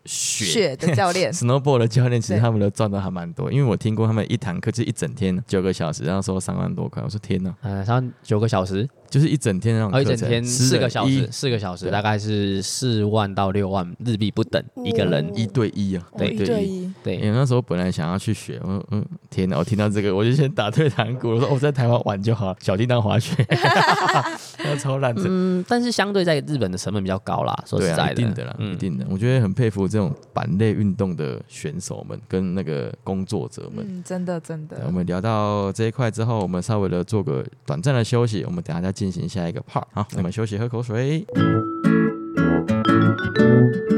[0.05, 7.03] 雪的教练 snowboard 的教练，其实他们都赚的还蛮多，因为我听过他们一堂课就一整天九个小时，然后收三万多块。
[7.05, 15.31] 我说天哪，呃，三九个小时，就是一整天那种哦，一课程，整天四个小时，四个小时大概是四万到六万日币不等一个人。
[15.37, 19.59] 一对一啊，对一对一，对，因为那时候本来想要去学，我说嗯，天哪！
[19.59, 21.29] 我听到这个，我就先打退堂鼓。
[21.29, 23.35] 我说我在台湾玩就好，小叮当滑雪，
[24.65, 25.23] 那超烂的。
[25.27, 29.07] 嗯，但是相对在日本的成本比较高啦，说实在的，一定的啦，一定的。
[29.09, 33.85] 我觉得很佩服这种板类运动的选手们跟那个工作者们。
[33.89, 39.85] 嗯，真的真的我，们聊到这一块之后，我们稍微的做个短暂的休息，我们等下再进行下一个 part。
[39.93, 41.25] 好，我们休息喝口水。
[41.35, 43.98] 嗯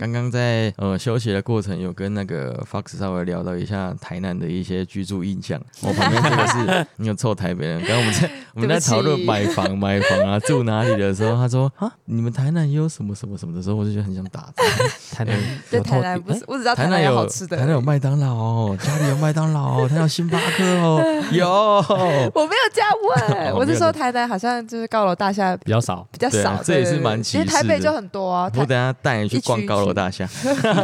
[0.00, 5.60] 刚刚在呃休息的过程，有跟那个 Fox 稍微聊到一下台南的一些居住印象。
[5.82, 14.64] 我 旁边这个是你有臭台北人，刚刚我们在 我们在讨论买房买房啊住哪里的时候，他说 啊你们台南也有什么什么什么的时候，我就觉得很想打他。
[15.14, 15.82] 台南？
[15.82, 17.58] 台南不是，我只知道台南有好吃的。
[17.58, 21.46] 台，南有麦当劳哦，家里有麦当劳哦，台南有星巴克哦，有。
[21.46, 22.90] 我没有这样
[23.36, 30.28] 问，哦我是说台南好像就是高楼大厦比较少，比较少，这也是蛮歧因为台北就很多啊，我等下带你去逛高楼大厦，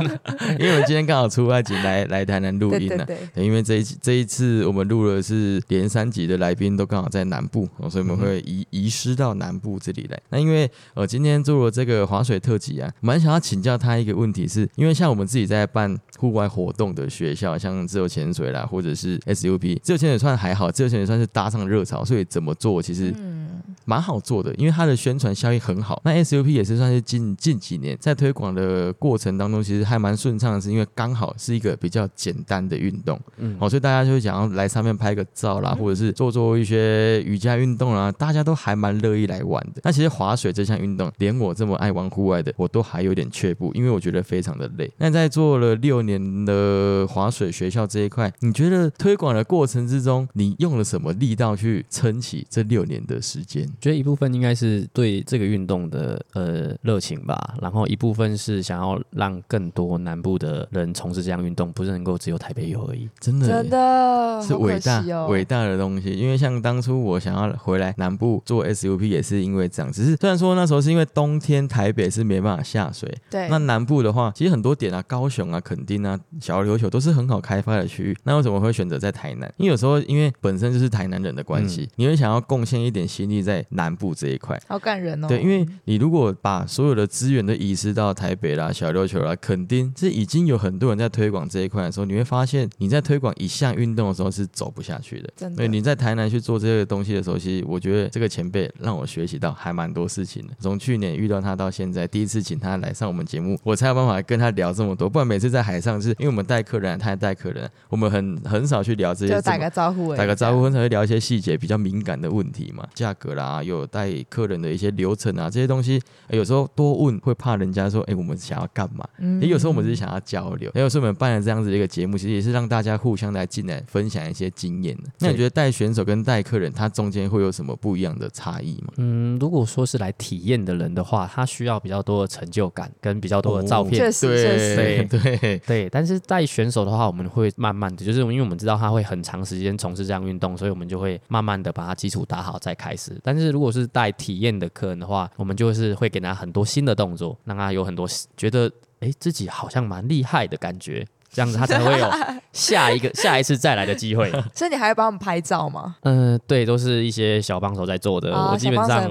[0.58, 10.20] 因为我今天刚好出外景来来台南录音呢、对对对，对因为这一这一次我们录的是连三集的来宾都刚好在南部，哦所以我们会移移师到南部这里来。
[10.30, 23.55] 那因为呃今天做了这个滑水特辑啊，蛮想要请教他一个问题是，因为像我们自己在办户外活动的学校，像自由潜水啦，或者是 SUP，自由潜水算还好，自由潜水算是搭上热潮，所以怎么做其实嗯，
[23.86, 26.02] 蛮好做的，因为它的宣传效益很好。
[26.04, 39.80] 那 SUP 也是算是近近几年在推广的过程当中，其实还蛮顺畅的，是因为刚好是一个比较简单的运动，嗯，哦，所以大家就会想要来上面拍个照啦，或者是做做一些瑜伽运动啦，大家都还蛮乐意来玩的。
[39.84, 44.90] 那其实滑水这项运动，连我这么爱玩户外的，我都还有点却步，因为我觉得非常的累。
[44.98, 53.68] 那在做了六年的滑水学校这一块，你觉得推广的过程之中，你用了什么力道去撑起这六年的时间？
[53.80, 63.08] 觉得一部分应该是对这个运动的呃热情吧，然后一部分是想要让更多南部的人从事这项运动，不是能够只有台北有而已。
[63.20, 78.16] 真的真的是伟大伟大的东西，因为像当初我想要回来南部做 SUP 也是因为这样，只是虽然说那时候是因为冬天台北是没办法下水，对，那南部的话，其实很多点啊，高雄啊、垦丁啊、小琉球都是很好开发的区域。
[78.24, 79.52] 那为什么会选择在台南？
[79.56, 84.60] 因为有时候因为本身就是台南人的关系，你会想要贡献一点心力在南部这一块。
[84.68, 85.28] 好感人哦。
[85.28, 95.30] 对，因为你如果把所有的资源都移师到台北啦、小琉球啦，肯定是已经有很多人在推广这一块的时候，你会发现你在推广一项运动的时候是走不下去的。
[95.36, 100.54] 真的对，你在台南去做这个东西的时候，其实我觉得这个前辈让我学习到还蛮多事情的。
[100.58, 105.08] 从去年遇到他到现在，第一次请他来上我们节目，我才有办法跟他聊这么多。
[105.08, 119.06] 不然每次在海上是因为我们带客人，他也带客人，我们很很少去聊这些就打个招呼打个招呼，很少会聊一些细节比较敏感的问题嘛，价格啦，有带客人的一些流程啊，这些东西，呃有时候多问会怕人家说，哎、我们想要干嘛？
[119.18, 125.04] 嗯也有时候我们只是想要交流，也有时候我们办了这样子的一个节目，其实也是让大家互相来进来分享一些经验的。
[125.18, 128.92] 那你觉得带选手跟带客人，他中间会有什么不一样的差异吗？
[128.96, 133.96] 嗯，如果说是来体验的人的话，他需要比较多的成就感跟比较多的照片。
[133.96, 135.04] 确实确实对
[135.38, 143.18] 对，对，但是带选手的话，我们会慢慢的，就是因为我们知道他会很长时间从事这样运动，所以我们就会慢慢的把他基础打好再开始。
[143.22, 148.06] 但是如果是带体验的客人的话，我们就是会给他很多新的动作，让他有很多
[148.36, 151.06] 觉得诶自己好像蛮厉害的感觉，
[151.36, 152.10] 这样子他才会有
[152.50, 154.30] 下一个下一次再来的机会。
[154.56, 155.96] 所以你还会帮我们拍照吗？
[156.04, 159.06] 嗯、对，都是一些小帮手在做的，哦我基本上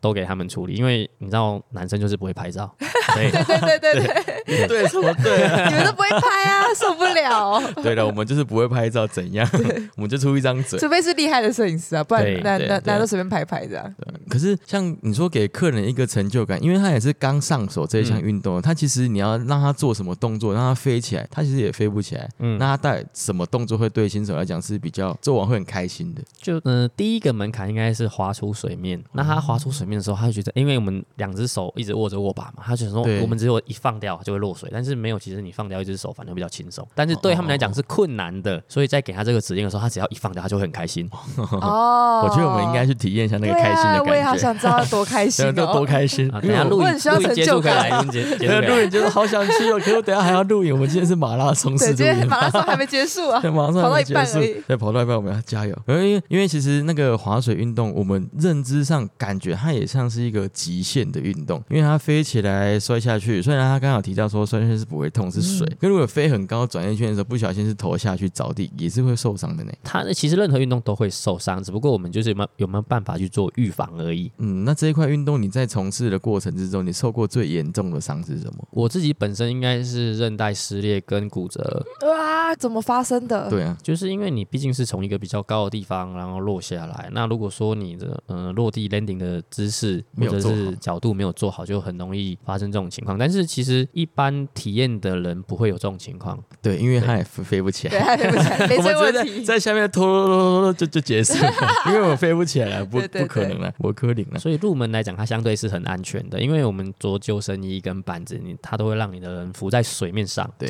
[0.00, 2.72] 都给他们处理，因为你知道男生就是不会拍照，
[3.16, 4.06] 对对对对
[4.46, 5.66] 对，对什么对啊？
[5.68, 7.60] 你们都不会拍啊，受不了。
[7.82, 9.44] 对了，我们就是不会拍照，怎样？
[9.96, 10.78] 我们就出一张嘴。
[10.78, 13.94] 除非是厉害的摄影师啊，不然对那那对对那都随便拍拍这样。
[14.30, 22.28] 可是像你说给客人一个成就感，因为他也是刚上手这一项运动，他其实你要让他做什么动作，让他飞起来，他其实也飞不起来。
[22.38, 26.22] 嗯那他带什么动作会对新手来讲是比较做完会很开心的？
[26.36, 29.02] 就嗯、呃第一个门槛应该是滑出水面。
[29.12, 36.86] 那他滑出水面的时候，他就觉得，因为我们两只手一直握着握把嘛，他就想说我们只有一放掉就会落水，但是没有，其实你放掉一只手反而比较轻松。
[36.94, 41.08] 但是对他们来讲是困难的，所以在给他这个指令的时候，他只要一放掉，他就会很开心。
[41.36, 44.36] 哦，我觉得我们应该去体验一下那个开心的啊我也好。
[44.36, 45.84] 想知道多开心多哦。
[45.84, 46.40] 开心啊，！
[46.40, 48.80] 等一下录影录影结束可以来，成就感录影结结束录。
[48.80, 50.72] 影就是好想去哦，可是我等下还要录影。
[50.74, 54.56] 我们今天是马拉松式对，录今天，马拉松还没结束啊， 对，马上跑到一半而已。
[54.66, 55.78] 对，跑到一半我们要加油。
[55.86, 65.66] 因为因为其实那个滑水运动，我们认知上感觉它也像是一个极限的运动，因为它飞起来摔下去，虽然他刚好提到说摔下去是不会痛，是水。
[65.80, 69.72] 可如果飞很高转一圈的时候，不小心是头下去着地，也是会受伤的呢。
[69.82, 74.30] 它其实任何运动都会受伤，只不过我们就是有没有有没有办法去做预防而已。
[74.38, 78.68] 嗯，那这一块运动你在从事的过程之中，你受过最严重的伤是什么？
[78.70, 83.50] 我自己本身应该是韧带撕裂跟骨折，啊，怎么发生的？
[83.50, 93.18] 对啊，就是因为你毕竟是从一个比较高的地方然后落下来，那如果说你的呃落地 landing 的姿势或者是角度没有做好，就很容易发生这种情况。
[93.18, 98.04] 但是其实一般体验的人不会有这种情况，对，因为他也飞飞不起对，来。
[98.04, 99.42] 还对不起来， 没我们这问题。
[99.42, 101.52] 在下面拖拖拖拖拖就就结束了，
[101.88, 104.38] 因为我飞不起来了，不不可能了，我科领了。
[104.38, 110.48] 所以入门来讲，它相对是很安全的，因为我们着救生衣跟板子，你它都会让你的人浮在水面上。
[110.58, 110.68] 对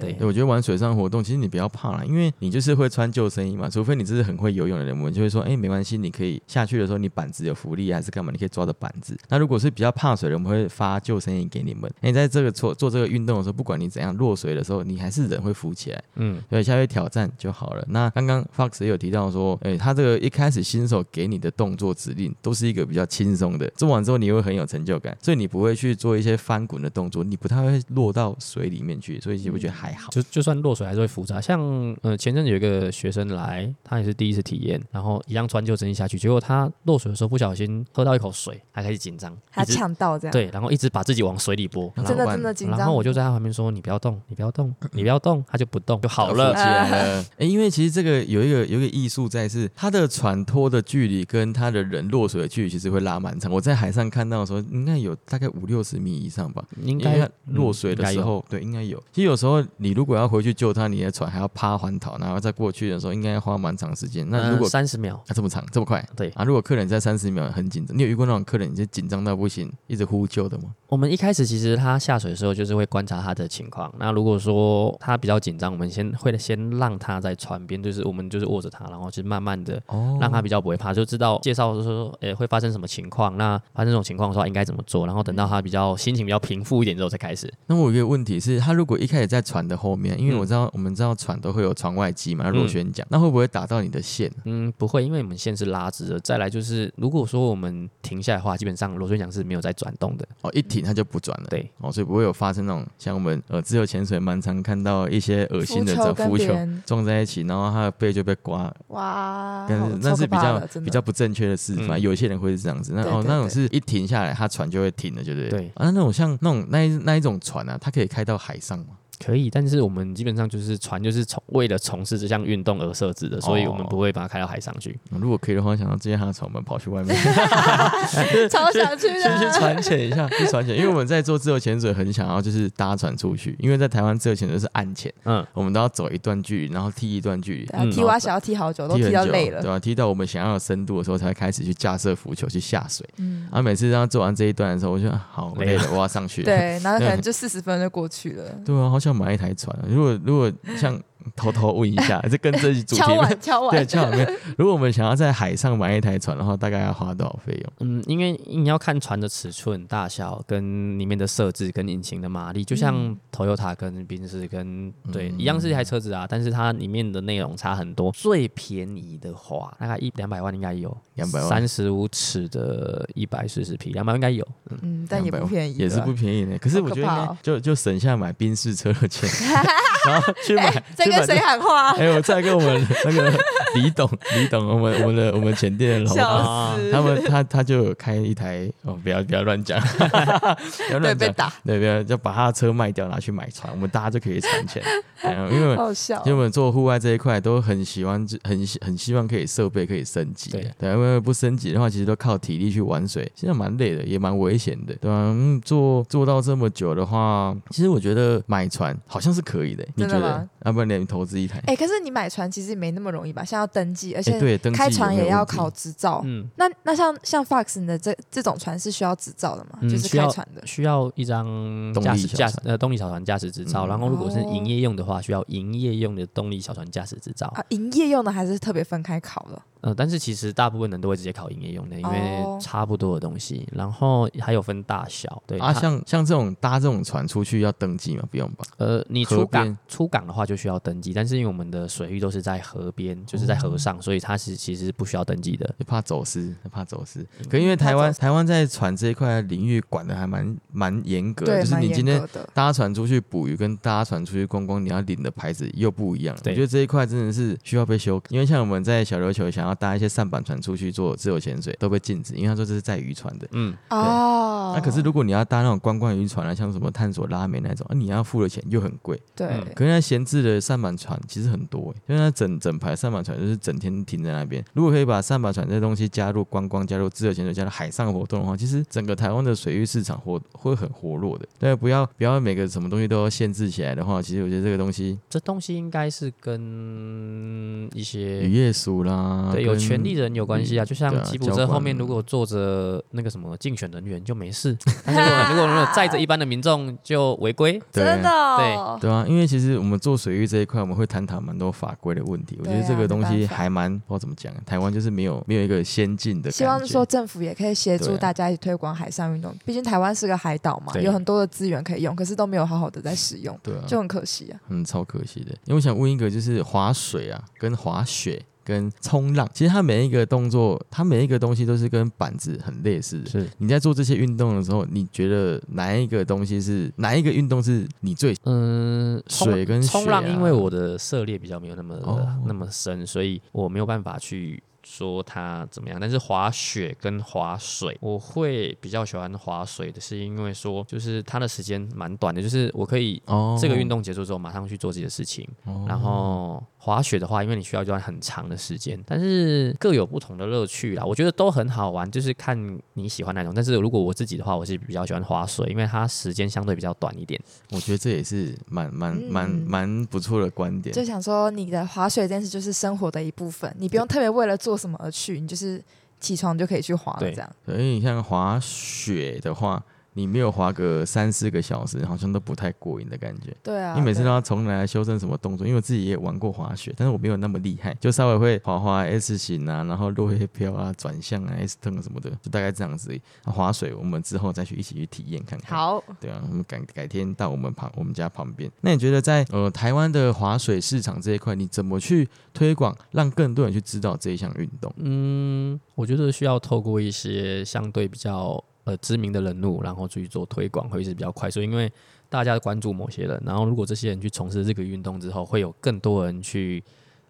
[0.00, 9.16] 对我觉得玩水上活动，其实你不要怕啦，因为你就是会穿救生衣嘛，除非你真是很会游泳的人，我们就会说，哎、没关系，你可以下去的时候，你板子有浮力还是干嘛，你可以抓着板子。
[9.28, 11.90] 那如果是比较怕水的，我们会发救生衣给你们。
[12.00, 17.84] 那你在这个做做这个运动的时候，不管你怎样落水的时候，你还是人会浮起来，嗯，对，下去挑战就好了。
[17.88, 30.10] 那刚刚 Fox 也有提到说，哎、他这个一开始新手给你的动作指令都是一个比较轻松的，做完之后你会很有成就感，所以你不会去做一些翻滚的动作，你不太会落到水里面去，所以你会觉得还好。
[30.10, 31.40] 就就算落水还是会复杂。
[31.40, 31.60] 像
[32.02, 41.92] 呃前阵子有一个学生来，他也是第一次体验，然后一样穿救生衣下去，结果他落水的时候不小心喝到一口水，还开始紧张，他呛到这样，对，然后一直把自己往水里拨。
[42.06, 42.78] 真的真的紧张。
[42.78, 46.60] 然后我就在他旁边说：“你不要动，你不要动，你不要动。”他就不动就好了起。
[46.60, 47.24] 来了。
[47.38, 53.50] 哎、因为其实这个有一个有一个艺术在是，他的船拖的距离跟他的人落水的距离其实会拉蛮长。
[53.50, 56.64] 我在海上看到的时候，应该有大概五六十米以上吧。
[56.82, 58.98] 应该落水的时候，对，应该有。
[59.12, 64.28] 其实有时候你如果要回去救他，你的船还要趴环岛，然后再过去的时候，应该要花蛮长时间。
[64.28, 70.64] 那如果、三十秒，啊这么长这么快对啊，如果客人在三十秒很紧张，你有遇过那种客人你就紧张到不行，一直呼救的吗？
[70.88, 73.92] 我们一开始其实他下水的时候就是会观察他的情况。
[73.98, 87.52] 那如果说他比较紧张，我们先会先让他在船边，就是我们就是握着他，然后就是慢慢的哦让他比较不会怕，就知道介绍说，诶、会发生什么情况，那发生这种情况的话应该怎么做，然后等到他比较心情比较平复一点之后再开始。
[87.66, 94.28] 那我有一个问题是，他如果一开始在船的后面，因为嗯我知道、我们知道船都会有船外机嘛，那螺旋桨，那会不会打到你的线？
[94.44, 96.18] 嗯，不会，因为我们线是拉直的。
[96.20, 100.26] 再来就是，如果说我们停下来的话，基本上螺旋桨是没有在转动的。
[100.40, 101.46] 哦，一停它就不转了。
[101.48, 112.00] 对，哦，所以不会有发生那种像我们呃自由潜水蛮常看到一些恶心的浮球跟这浮球撞在一起，然后它的背就被刮，哇，但是那是比较比较不正确的示范。
[112.00, 115.50] 嗯有些些人会是这样子，那哦那种是一停下来，它船就会停了，对不对？
[115.50, 118.96] 对啊，那种像那种那一那一种船啊，它可以开到海上吗？
[119.22, 124.98] 可以，但是我们基本上就是船，就是从为了从事这项运动而设置的，所以我们哦不会把它开到海上去。
[125.10, 127.16] 嗯如果可以的话，想到之前还要从我们跑去外面，
[128.50, 129.50] 超想去去去的。
[129.52, 139.62] 船潜一下，去船潜，因为我们在做自由潜水，很想要就是搭船出去，因为在台湾自由潜水是岸潜，嗯，我们都要走一段距离，然后踢一段距离，踢蛙想要踢好久，都踢到累了。
[139.62, 143.08] 对吧、踢到我们想要的深度的时候，才会开始去架设浮球去下水。
[143.18, 146.46] 嗯，然后每次让他做完这一段的时候，我就啊好我累了，我要上去了。
[146.46, 148.44] 对，然后可能就四十分就过去了。
[148.64, 149.76] 对啊，好要买一台船！
[149.88, 151.00] 如果如果像
[151.36, 154.30] 偷偷问一下， 这跟这一主题敲碗敲对，敲碗没有。
[154.58, 157.72] 如果我们想要在海上买一台船的话，大概要花多少费用？
[157.80, 168.12] 嗯，因为你要看船的尺寸、大小跟里面的设置跟引擎的马力，就像嗯 Toyota 跟宾士跟对、嗯一样是一台车子啊，但是它里面的内容差很多。
[168.12, 174.46] 最便宜的话，大概一两百万应该有，200万三十五尺的一百四十匹，两百万应该有。
[174.70, 176.58] 嗯，嗯，但也不便宜，也是不便宜的。
[176.58, 179.28] 可是我觉得就就省下买宾士车的钱，
[180.06, 180.70] 然后去买
[181.10, 181.38] 在跟谁。
[181.44, 181.90] 喊话？
[181.92, 183.30] 哎，我在跟我们那个
[183.76, 189.78] 李董，李董，我们我们的我们前店的老板，他们他他就有开一台哦，不要不要乱讲，
[190.88, 194.82] 不要乱讲，被打，对，不要就把他的车卖掉拿去买船，我们大家就可以存钱，
[195.22, 196.18] 嗯 因为好笑。
[196.22, 200.70] 其实我们做户外这一块都很喜欢，很喜很希望可以设备可以升级，对。
[200.78, 210.48] 对，因为不升级的话，其实都靠体力去玩水，现在蛮累的，也蛮危险的，对吧、嗯，做做到这么久的话，其实我觉得买船好像是可以的，你觉得？
[210.64, 211.62] 要不然你投资一台？
[211.66, 213.44] 哎，可是你买船其实也没那么容易吧？
[213.44, 216.22] 像要登记，而哎，且对，开船也要考执照。
[216.24, 219.78] 嗯，那那像像 Fox 你的这这种船是需要执照的吗？
[219.82, 220.66] 就是开船的。
[220.66, 221.44] 需要一张
[221.92, 227.46] 动驾驶力小船驾驶呃动力小船驾驶执照，嗯然后如果是哦营业用的话，需要营业用的动力小船驾驶执照。
[227.54, 229.60] 啊，营业用的还是特别分开考的。
[229.84, 235.42] 呃，但是其实大部分人都会直接考营业用的，因为哦差不多的东西，然后还有分大小。
[235.46, 238.24] 对啊，像像这种搭这种船出去要登记吗？
[238.30, 238.64] 不用吧？
[238.78, 245.66] 呃，你出港边出港的话就需要登记，但是因为我们的水域都是在河边，就是在哦河上，所以它是其实不需要登记的。
[245.78, 247.26] 就怕走私，怕走私。
[247.50, 252.26] 可因为台湾台湾在船这一块领域管的还蛮蛮严格的，就是你今天。
[252.54, 256.34] 搭船出去捕鱼跟搭船出去观光，你要领的牌子又不一样。
[256.44, 263.48] 我觉得这一块真的是需要被修，因为像我们在小琉球想要搭一些舢板船出去做自由潜水，都被禁止，因为他说这是载渔船的。
[263.52, 269.20] 嗯，哦，那、可是如果你要搭那种观光渔船啊，像什么探索拉美那种，啊、你要付的钱又很贵。
[269.34, 274.64] 对嗯可是那闲置的舢板船其实很多、欸，因为它整整排舢板船就是整天停在那边。
[274.72, 281.46] 如果可以把舢板船这东西加入观光、加入自由潜水、加入海上活动的话，其实整个台湾的水域市场活会很活络的。
[281.58, 290.84] 对，不要不要每个什么东西都要限制起来的话，其实我觉得这个东西这东西应该是跟一些渔业署啦，对有跟权利人有关系啊。
[290.84, 297.80] 就像吉普车后面如果坐着那个什么竞选人员就没事， 但是如果如果如果载着一般的民众就违规。
[297.90, 302.56] 真的哦对啊，因为其实我们做水域这一块，我们会探讨蛮多法规的问题。
[302.60, 306.50] 我觉得这个东西还蛮不知道怎么讲，台湾就是没有没有一个先进的。
[306.50, 314.60] 希望说政府也可以协助大家一起推广海上运动，毕竟台湾是个海岛嘛，有很多的资源可以用，可是都没有好好的在使用，对啊，就很可惜啊。
[314.68, 315.50] 嗯，超可惜的。
[315.64, 318.42] 因为我想问一个，就是滑水啊，跟滑雪。
[318.64, 323.30] 跟冲浪，其实它每一个动作，它每一个东西都是跟板子很类似的。
[323.30, 335.98] 是，你在做这些运动的时候，你觉得哪一个东西是哪一个运动是你最嗯，冲水跟雪冲浪，啊因为我的涉猎比较没有那么、哦那么深，所以我没有办法去说它怎么样。
[336.00, 345.48] 但是滑雪跟滑水，我会比较喜欢滑水的，是因为说就是它的时间蛮短的，就是我可以哦这个运动结束之后马上去做自己的事情。
[345.64, 351.02] 哦然后滑雪的话，因为你需要一段很长的时间，但是各有不同的乐趣啦。
[351.02, 353.54] 我觉得都很好玩，就是看你喜欢哪种。
[353.54, 357.40] 但是如果我自己的话，我是比较喜欢滑水，因为它时间相对比较短一点。
[357.70, 360.94] 我觉得这也是蛮蛮蛮嗯蛮不错的观点。
[360.94, 365.82] 就想说，你的滑水这件事就是生活的一部分，你不用特别为了做什么而去，你就是
[366.20, 367.50] 起床就可以去滑了，对这样。
[367.64, 369.82] 所以你像滑雪的话，
[370.14, 373.54] 你没有滑个三四个小时，好像都不太过瘾的感觉。
[373.62, 385.76] 对啊，你每次都要重来修正什么动作，因为我自己也玩过滑雪，但是我没有那么厉害，就稍微会滑滑 S 型啊，然后落叶飘啊、转向啊、S turn 什么的，就大概这样子滑水我们之后再去一起去体验看看。
[385.76, 388.70] 好，对啊，我们改改天到我们旁我们家旁边。
[388.80, 394.92] 那你觉得在呃台湾的滑水市场这一块，你怎么去推广，让更多人去知道这一项运动？
[394.98, 401.62] 嗯，我觉得需要透过一些相对比较呃知名的人物，然后去做推广，会是比较快速。
[401.62, 401.90] 因为
[402.28, 406.82] 大家关注某些人，然后如果这些人去从事这个运动之后，会有更多人去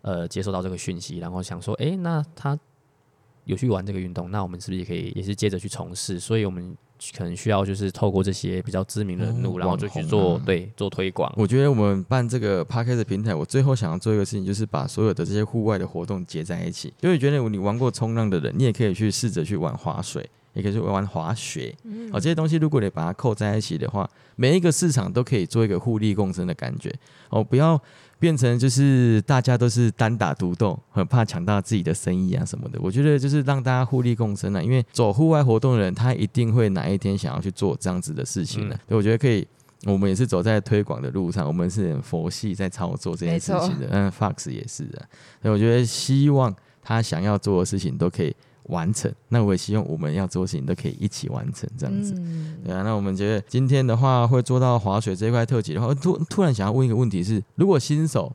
[0.02, 2.58] 呃接收到这个讯息，然后想说，诶，那他
[3.44, 6.18] 有去玩这个运动，那我们是不是也可以也是接着去从事？
[6.18, 6.74] 所以我们
[7.14, 11.30] 可能需要就是透过这些比较知名的人物，哦然后就去做对做推广。
[11.36, 16.94] 我觉得我们办这个 p a r k e 的平台，我最后想要做一个事情，就是把所有的这些户外的活动结在一起。
[17.02, 21.74] 因为觉得你玩过冲浪的人，你也可以去试着去玩滑水，也可以去玩滑雪。
[21.84, 26.90] 嗯哦，这些东西如果你把它扣在一起的话，每一个市场都可以做一个互利共生的感觉。
[27.28, 27.80] 哦，不要
[28.18, 32.78] 变成就是大家都是单打独斗，很怕抢到自己的生意啊什么的。
[32.80, 39.46] 我觉得就是让大家互利共生啊，因为走户外活动的人，他一定会哪一天想要去做这样子的事情的、嗯所以我觉得可以。
[39.86, 43.86] 我们也是走在推广的路上，我们是很佛系在操作这件事情的。
[43.90, 45.06] 嗯，Fox 也是的，
[45.42, 48.34] 所以我觉得希望他想要做的事情都可以
[48.64, 49.12] 完成。
[49.28, 52.14] 那我也希望我们要做的事情都可以一起完成，这样子。
[52.16, 58.32] 嗯对啊，那我们觉得今天的话会做到滑雪这一块特辑的话，突突然想要问一个问题是：如果新手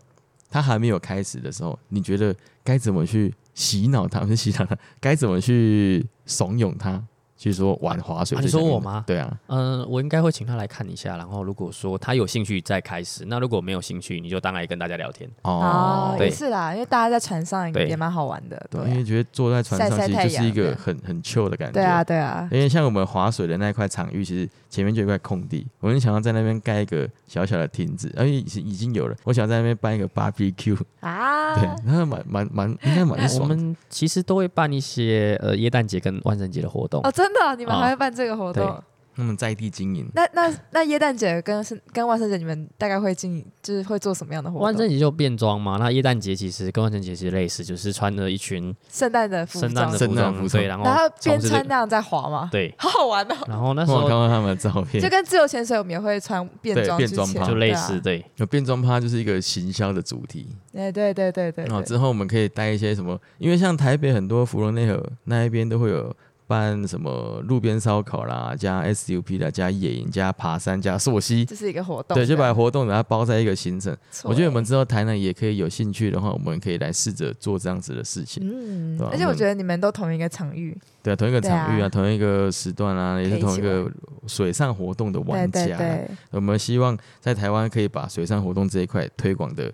[0.49, 4.21] 他还没有开始的时候，你觉得该怎么去洗脑他？
[4.21, 7.03] 不是洗脑他，该怎么去怂恿他
[7.39, 8.49] 去说玩滑水啊你？
[8.49, 9.01] 说我吗？
[9.07, 15.29] 对啊，嗯、我应该会请他来看一下，然后如果说他有兴趣再开始，那如果没有兴趣，你就当来跟大家聊天。
[15.43, 16.27] 哦，对。
[16.27, 17.87] 也是啦，因为大家在船上对。
[17.87, 21.75] 也蛮好玩的，对，因为觉得坐在船上其实就是一个很很 chill 的感觉。
[21.75, 33.47] 对啊，对啊，因为像我们划水的那一块场域，其实前面就有一块空地，我很想要在那边盖一个小小的亭子，而且已经已经有了，我想在那边办一个 barbecue，啊，对，那蛮蛮蛮应该蛮我爽我。
[33.47, 36.99] 们其实都会办一些呃耶诞节跟万圣节的活动。
[37.03, 38.83] 哦，真的，你们哦还会办这个活动对？
[39.19, 44.63] 他们在地经营，那那那耶诞节跟是跟万圣节，你们大概会进就是会做什么样的活动？
[44.63, 49.69] 万圣节就变装嘛，那耶诞节其实跟万圣节其实类似，就是穿着一群圣诞的服装。
[49.69, 52.47] 圣诞的，服装，圣诞服装对，然后然后边穿那样在滑嘛？
[52.51, 53.35] 对， 好好玩哦！
[53.47, 55.03] 然后那时我有看候到他们的照片。
[55.03, 57.45] 就，跟自由潜水，我们也会穿变装变装趴。
[57.45, 57.81] 就类对啊。
[57.81, 60.47] 似对，有变装趴就是一个行销的主题。
[60.71, 66.15] 对对对对对对，然后之后我们可以带一些什么，因为像台北很多芙蓉内河那一边都会有
[66.49, 71.45] 办什么路边烧烤啦，加 SUP 啦，加野营，加爬山，加溯溪。
[71.45, 73.95] 这是一个活动，对，就把活动把它包在一个行程。
[74.23, 78.41] 我觉得我们欸之后台南也可以有兴趣的话，我们可以来试着做这样子的事情。
[78.43, 83.87] 嗯而且我觉得你们都同一个场域，对啊，同一个对场域啊，啊同一个时段啊，也是同一个
[84.25, 85.65] 水上活动的玩家啊。
[85.65, 89.71] 对对，我们希望在台湾可以把水上活动这一块推广的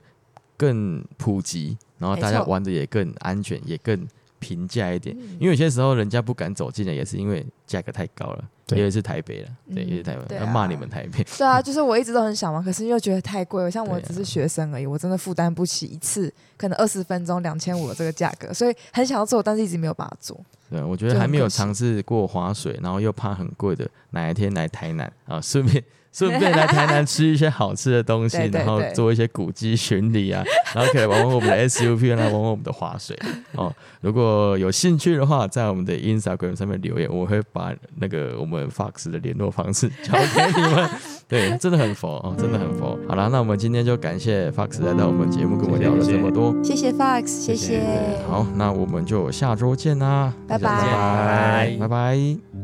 [0.58, 4.06] 更普及，然后大家玩的也更安全，也更
[4.46, 5.16] 平价一点。
[5.18, 11.24] 嗯因为有些时候人家不敢走进来，也是因为价格太高了，对也是台北了，对，嗯也是台北，要骂你们台北。
[11.38, 13.72] 对啊，就是我一直都很想玩，可是又觉得太贵了。
[13.72, 20.40] 像我只是学生而已，我真的负担不起一次可能二十分钟两千五的这个价格，所以很想要做，但是一直没有办法做。
[20.70, 25.84] 对，我觉得还没有尝试过划水，然后又怕很贵的，哪一天来台南啊，顺便
[26.16, 30.42] 顺便来台南吃一些好吃的东西， 对对然后做一些古迹巡礼啊，
[30.74, 33.18] 然后可以玩玩我们的 SUP，来玩玩我们的滑水
[33.56, 33.74] 哦。
[34.00, 40.90] 如果有兴趣的话，在我们的 Instagram 上面留言，我会把那个我们 Fox 的联络方式交给你们。
[41.28, 42.98] 对，真的很佛哦，真的很佛。
[43.10, 46.56] 好了，那我们今天就感谢 Fox 来到我们节目，跟我们聊了这么多。
[46.64, 47.82] 谢谢 Fox，谢谢
[48.30, 52.55] 好，那我们就下周见啦，拜，拜拜拜。